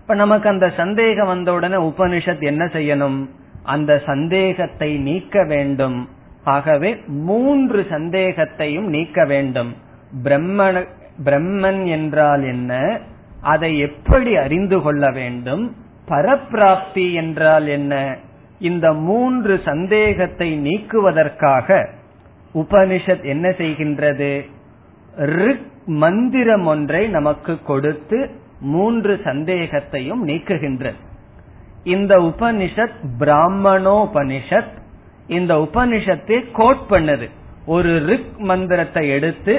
[0.00, 3.28] இப்ப நமக்கு அந்த சந்தேகம் வந்த உடனே உபனிஷத் என்ன செய்யணும்?
[3.66, 5.98] அந்த சந்தேகத்தை நீக்க வேண்டும்.
[6.44, 9.74] ஆகவே மூன்று சந்தேகத்தையும் நீக்க வேண்டும்.
[10.24, 10.86] பிரம்மன்
[11.24, 12.72] பிரம்மன் என்றால் என்ன?
[13.40, 15.64] அதை எப்படி அறிந்து கொள்ள வேண்டும்?
[16.08, 17.94] பரப்பிராப்தி என்றால் என்ன?
[18.58, 21.88] இந்த மூன்று சந்தேகத்தை நீக்குவதற்காக
[22.54, 24.32] உபனிஷத் என்ன செய்கின்றது?
[25.16, 28.18] ரிக் மந்திரம் ஒன்றை நமக்கு கொடுத்து
[28.60, 31.00] மூன்று சந்தேகத்தையும் நீக்குகின்றது.
[31.86, 34.74] இந்த உபனிஷத் பிராமணோபனிஷத்
[35.26, 37.30] இந்த உபனிஷத்தை கோட் பண்ணது.
[37.66, 39.54] ஒரு ரிக் மந்திரத்தை எடுத்து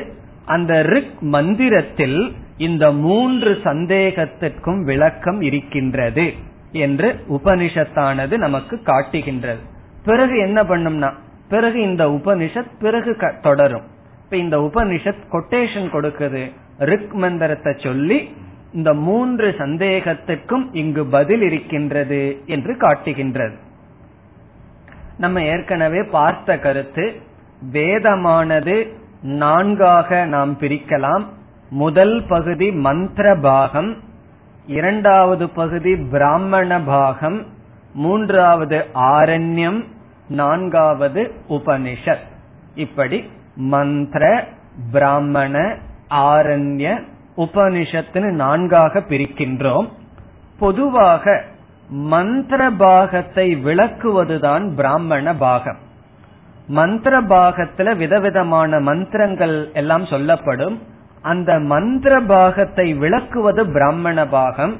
[0.46, 2.20] அந்த ரிக் மந்திரத்தில்
[2.58, 6.34] இந்த மூன்று சந்தேகத்திற்கும் விளக்கம் இருக்கின்றது
[6.72, 9.62] என்று உபனிஷத்தானது நமக்கு காட்டுகின்றது.
[10.06, 11.12] பிறகு என்ன பண்ணும்னா
[11.50, 13.86] பிறகு இந்த உபனிஷத் பிறகு தொடரும்.
[14.24, 16.44] இப்ப இந்த உபனிஷத் கொட்டேஷன் கொடுக்குது.
[16.78, 18.20] ரிக் மந்திரத்தை சொல்லி
[18.74, 23.56] இந்த மூன்று சந்தேகத்துக்கும் இங்கு பதில் இருக்கின்றது என்று காட்டுகின்றது.
[25.18, 27.22] நம்ம ஏற்கனவே பார்த்த கருத்து
[27.72, 31.24] வேதமானது நான்காக நாம் பிரிக்கலாம்.
[31.70, 33.98] முதல் பகுதி மந்திர பாகம்
[34.68, 37.46] இரண்டாவது பகுதி பிராமண பாகம்
[37.94, 39.84] மூன்றாவது ஆரண்யம்
[40.30, 42.26] நான்காவது உபனிஷத்.
[42.76, 44.48] இப்படி மந்திர
[44.92, 45.76] பிராமண
[46.10, 47.04] ஆரண்ய
[47.38, 49.88] உபனிஷத்துன்னு நான்காக பிரிக்கின்றோம்.
[50.60, 51.44] பொதுவாக
[51.90, 55.78] மந்திர பாகத்தை விளக்குவதுதான் பிராமண பாகம்.
[56.68, 60.82] மந்திர பாகத்துல விதவிதமான மந்திரங்கள் எல்லாம் சொல்லப்படும்.
[61.22, 64.76] அந்த மந்திர பாகத்தை விளக்குவது பிராமண பாகம்.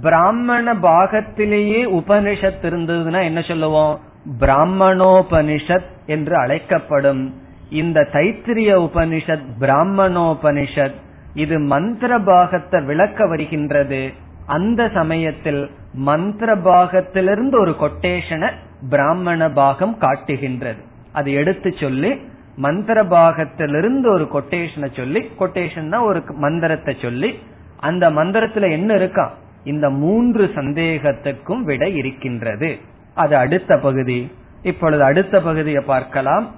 [0.00, 4.00] பிராமண பாகத்திலேயே உபனிஷத் இருந்ததுன்னா என்ன சொல்லுவோம்?
[4.40, 7.34] பிராமணோபனிஷத் என்று அழைக்கப்படும்.
[7.70, 10.94] இந்த தைத்திரிய உபனிஷத் பிராமணோபனிஷத்
[11.34, 14.12] இது மந்திர பாகத்தை விளக்க வருகின்றது.
[14.46, 18.50] அந்த சமயத்தில் மந்திர பாகத்திலிருந்து ஒரு கொட்டேஷனை
[18.90, 20.78] பிராமண பாகம் காட்டுகின்றது.
[21.12, 22.20] அது எடுத்து சொல்லி
[22.56, 27.38] மந்திர பாகத்திலிருந்து ஒரு கொட்டேஷனை சொல்லி கொட்டேஷன் ஒரு மந்திரத்தை சொல்லி
[27.80, 29.32] அந்த மந்திரத்துல என்ன இருக்கா?
[29.64, 32.78] இந்த மூன்று சந்தேகத்துக்கும் விட இருக்கின்றது.
[33.14, 34.32] அது அடுத்த பகுதி.
[34.62, 36.54] இப்பொழுது அடுத்த பகுதியை பார்க்கலாம்.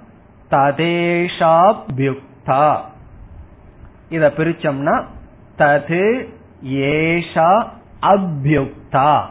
[0.51, 2.77] ததேஷாபியுக்தா.
[4.11, 5.05] இத பிரிச்சோம்னா
[5.59, 6.29] தது
[6.65, 7.69] ஏஷா
[8.03, 9.23] அபியுக்தா.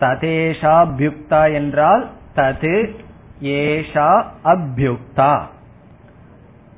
[0.00, 2.96] ததேஷாபியுக்தா என்றால் தது
[3.42, 5.40] ஏஷா அபியுக்தா.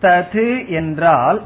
[0.03, 1.43] தது என்றால்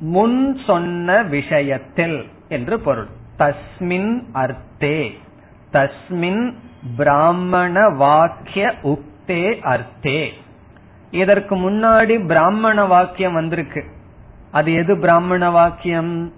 [0.00, 3.08] முன் சொன்ன விஷயத்தில் என்று பொருள்.
[3.38, 5.18] தஸ்மின் அர்த்தே.
[5.72, 6.54] தஸ்மின்
[6.96, 10.28] பிராமண வாக்கிய உக்தே அர்த்தே.
[11.10, 13.84] இதற்கு முன்னாடி பிராமண வாக்கியம் வந்திருக்கு.
[14.52, 16.32] அது எது பிராமண வாக்கியம்?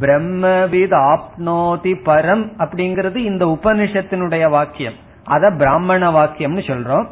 [0.00, 4.92] பிரம்மவித் ஆப்னோதி பரம் அப்படிங்கிறது இந்த உபனிஷத்தினுடைய வாக்கியம்.
[5.24, 7.06] அத பிராமண வாக்கியம்னு சொல்றோம்.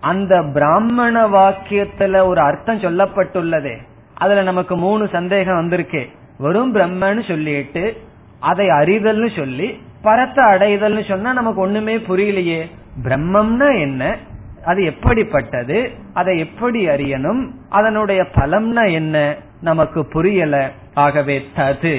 [0.00, 3.76] அந்த பிராமண வாக்கியத்துல ஒரு அர்த்தம் சொல்லப்பட்டுள்ளதே.
[4.14, 6.08] அதுல நமக்கு மூணு சந்தேகம் வந்திருக்கு.
[6.38, 7.96] வெறும் பிரம்மன்னு சொல்லிட்டு
[8.40, 12.70] அதை அறிதல்னு சொல்லி பரத்தை அடைதல்னு சொன்னா நமக்கு ஒண்ணுமே புரியலையே.
[13.02, 14.16] பிரம்மம்னா என்ன?
[14.64, 15.90] அது எப்படிப்பட்டது?
[16.12, 17.50] அதை எப்படி அறியணும்?
[17.68, 19.34] அதனுடைய பலம்னா என்ன?
[19.64, 20.70] நமக்கு புரியல.
[20.94, 21.94] ஆகவே தது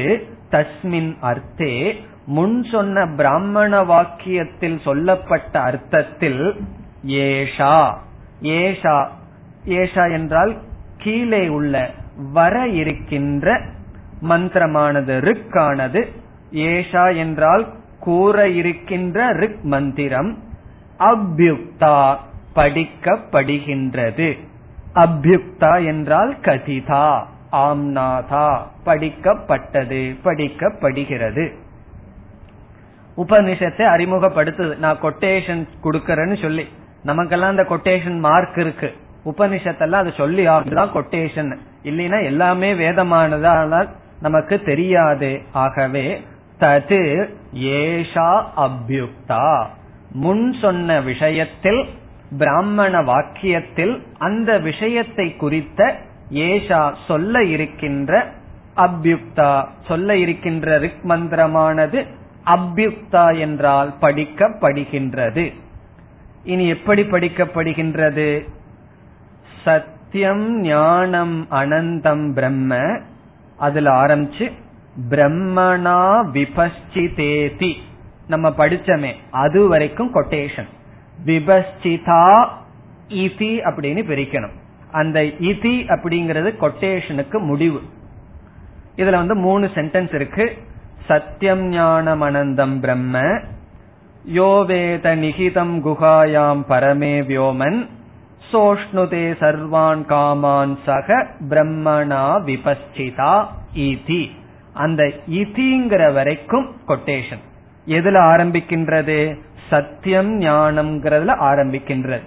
[0.51, 1.75] தஸ்மின் அர்த்தே
[2.25, 6.43] முன் சொன்ன பிராமண வாக்கியத்தில் சொல்லப்பட்ட அர்த்தத்தில்
[7.07, 7.77] ஏஷா.
[8.41, 8.95] ஏஷா
[9.65, 10.53] ஏஷா என்றால்
[10.97, 11.91] கீழே உள்ள
[12.33, 13.61] வர இருக்கின்ற
[14.29, 16.01] மந்திரமானது ரிக்கானது.
[16.51, 17.65] ஏஷா என்றால்
[17.99, 20.31] கூற இருக்கின்ற ரிக் மந்திரம்.
[20.99, 22.17] அபியுக்தா
[22.55, 24.29] படிக்கப்படுகின்றது.
[24.95, 27.07] அபியுக்தா என்றால் கதிதா.
[27.55, 31.53] ஆம்நாதா படிக்கப்பட்டது படிக்கப்படுகிறது.
[33.17, 34.77] உபனிஷத்தை அறிமுகப்படுத்துது.
[34.77, 36.67] நான் கொட்டேஷன் கொடுக்கறேன்னு சொல்லி.
[37.03, 38.93] நமக்கெல்லாம் அந்த கொட்டேஷன் மார்க் இருக்கு.
[39.25, 43.89] உபனிஷத்தெல்லாம் அது சொல்லி ஆகுதுதான் கொட்டேஷன் இல்லைன்னா எல்லாமே வேதமானதால்
[44.21, 45.41] நமக்கு தெரியாது.
[45.51, 46.23] ஆகவே
[46.59, 49.65] தது ஏஷா அபியுக்தா.
[50.11, 51.89] முன் சொன்ன விஷயத்தில்
[52.37, 55.95] பிராமண வாக்கியத்தில் அந்த விஷயத்தை குறித்த
[56.29, 58.33] ஏஷா சொல்ல இருக்கின்ற
[58.75, 62.05] அபியுக்தா சொல்ல இருக்கின்ற ரிக் மந்திரமானது
[62.45, 65.53] அபியுக்தா என்றால் படிக்கப்படுகின்றது.
[66.43, 68.47] இனி எப்படி படிக்கப்படுகின்றது?
[69.63, 72.99] சத்தியம் ஞானம் அனந்தம் பிரம்ம
[73.57, 74.51] அதுல ஆரம்பிச்சு
[75.09, 75.99] பிரம்மணா
[76.33, 77.73] விபஸ்சிதேதி
[78.27, 80.69] நம்ம படிச்சமே அது வரைக்கும் கொட்டேஷன்
[81.25, 82.47] விபஸ்சிதா
[83.09, 84.55] இதி அப்படின்னு பிரிக்கணும்.
[85.01, 85.19] அந்த
[85.49, 87.81] இதி அப்படிங்கிறது கொட்டேஷனுக்கு முடிவு.
[88.97, 90.45] இதுல வந்து மூணு சென்டென்ஸ் இருக்கு.
[91.07, 93.19] சத்தியம் ஞானம் அனந்தம் பிரம்ம
[94.35, 97.79] யோவேத நிகிதம் குகாயாம் பரமே வியோமன்
[98.51, 101.17] சோஷ்ணுதே சர்வான் காமான் சக
[101.49, 103.33] பிரம்மணா விபஸ்சிதா
[103.87, 104.23] இதி.
[104.83, 105.03] அந்த
[105.41, 107.43] இதிங்கிற வரைக்கும் கொட்டேஷன்
[107.87, 109.17] எதுல ஆரம்பிக்கின்றது?
[109.69, 112.25] சத்தியம் ஞானம்ங்கிறதுல ஆரம்பிக்கின்றது.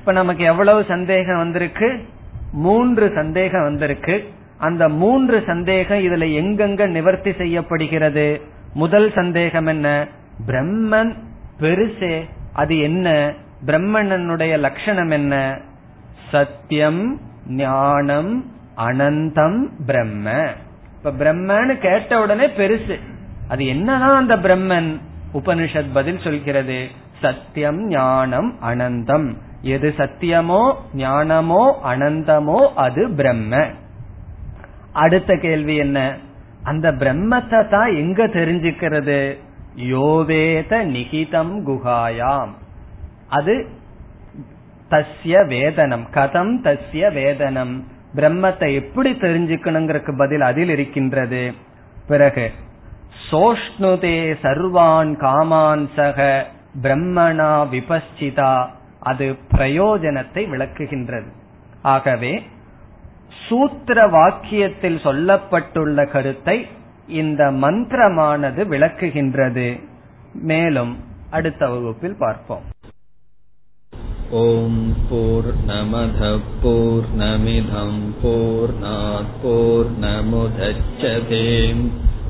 [0.00, 2.04] இப்ப நமக்கு எவ்வளவு சந்தேகம் வந்திருக்கு?
[2.52, 4.28] மூன்று சந்தேகம் வந்திருக்கு.
[4.58, 8.40] அந்த மூன்று சந்தேகம் இதுல எங்கெங்க நிவர்த்தி செய்யப்படுகிறது?
[8.74, 10.08] முதல் சந்தேகம் என்ன?
[10.46, 11.14] பிரம்மன்
[11.60, 13.34] பெருசே அது என்ன?
[13.66, 15.58] பிரம்மணனுடைய லட்சணம் என்ன?
[16.30, 20.46] சத்தியம் ஞானம் அனந்தம் பிரம்ம.
[20.96, 22.98] இப்ப பிரம்மன்னு கேட்ட உடனே பெருசு.
[23.48, 25.00] அது என்னதான் அந்த பிரம்மன்
[25.34, 26.86] உபனிஷத் பதில் சொல்கிறது?
[27.20, 29.34] சத்தியம் ஞானம் அனந்தம்.
[29.62, 33.66] எது சத்தியமோ ஞானமோ அனந்தமோ அது பிரம்ம.
[34.92, 36.16] அடுத்த கேள்வி என்ன?
[36.62, 39.38] அந்த பிரம்மத்தை தான் எங்க தெரிஞ்சுக்கிறது?
[39.74, 42.50] யோவேத நிகிதம் குகாயாம்
[43.28, 43.66] அது
[44.90, 47.84] தஸ்ய வேதனம் கதம் தஸ்ய வேதனம்.
[48.14, 51.52] பிரம்மத்தை எப்படி தெரிஞ்சுக்கணுங்கிறதுக்கு பதில் அதில் இருக்கின்றது.
[52.06, 52.52] பிறகு
[53.30, 56.46] சோஷ்ணுதே சர்வான் காமான் சக
[56.82, 58.70] பிரம்மணா விபஸ்சிதா.
[59.00, 61.30] அது பிரயோஜனத்தை விளக்குகின்றது.
[61.82, 62.32] ஆகவே
[63.46, 66.56] சூத்திர வாக்கியத்தில் சொல்லப்பட்டுள்ள கருத்தை
[67.20, 69.68] இந்த மந்திரமானது விளக்குகின்றது.
[70.50, 70.92] மேலும்
[71.30, 72.66] அடுத்த வகுப்பில் பார்ப்போம்.
[74.40, 76.20] ஓம் போர் நமத
[76.62, 78.74] போர் நமிதம் போர்
[79.42, 81.84] போர் நமுதச்சதேம்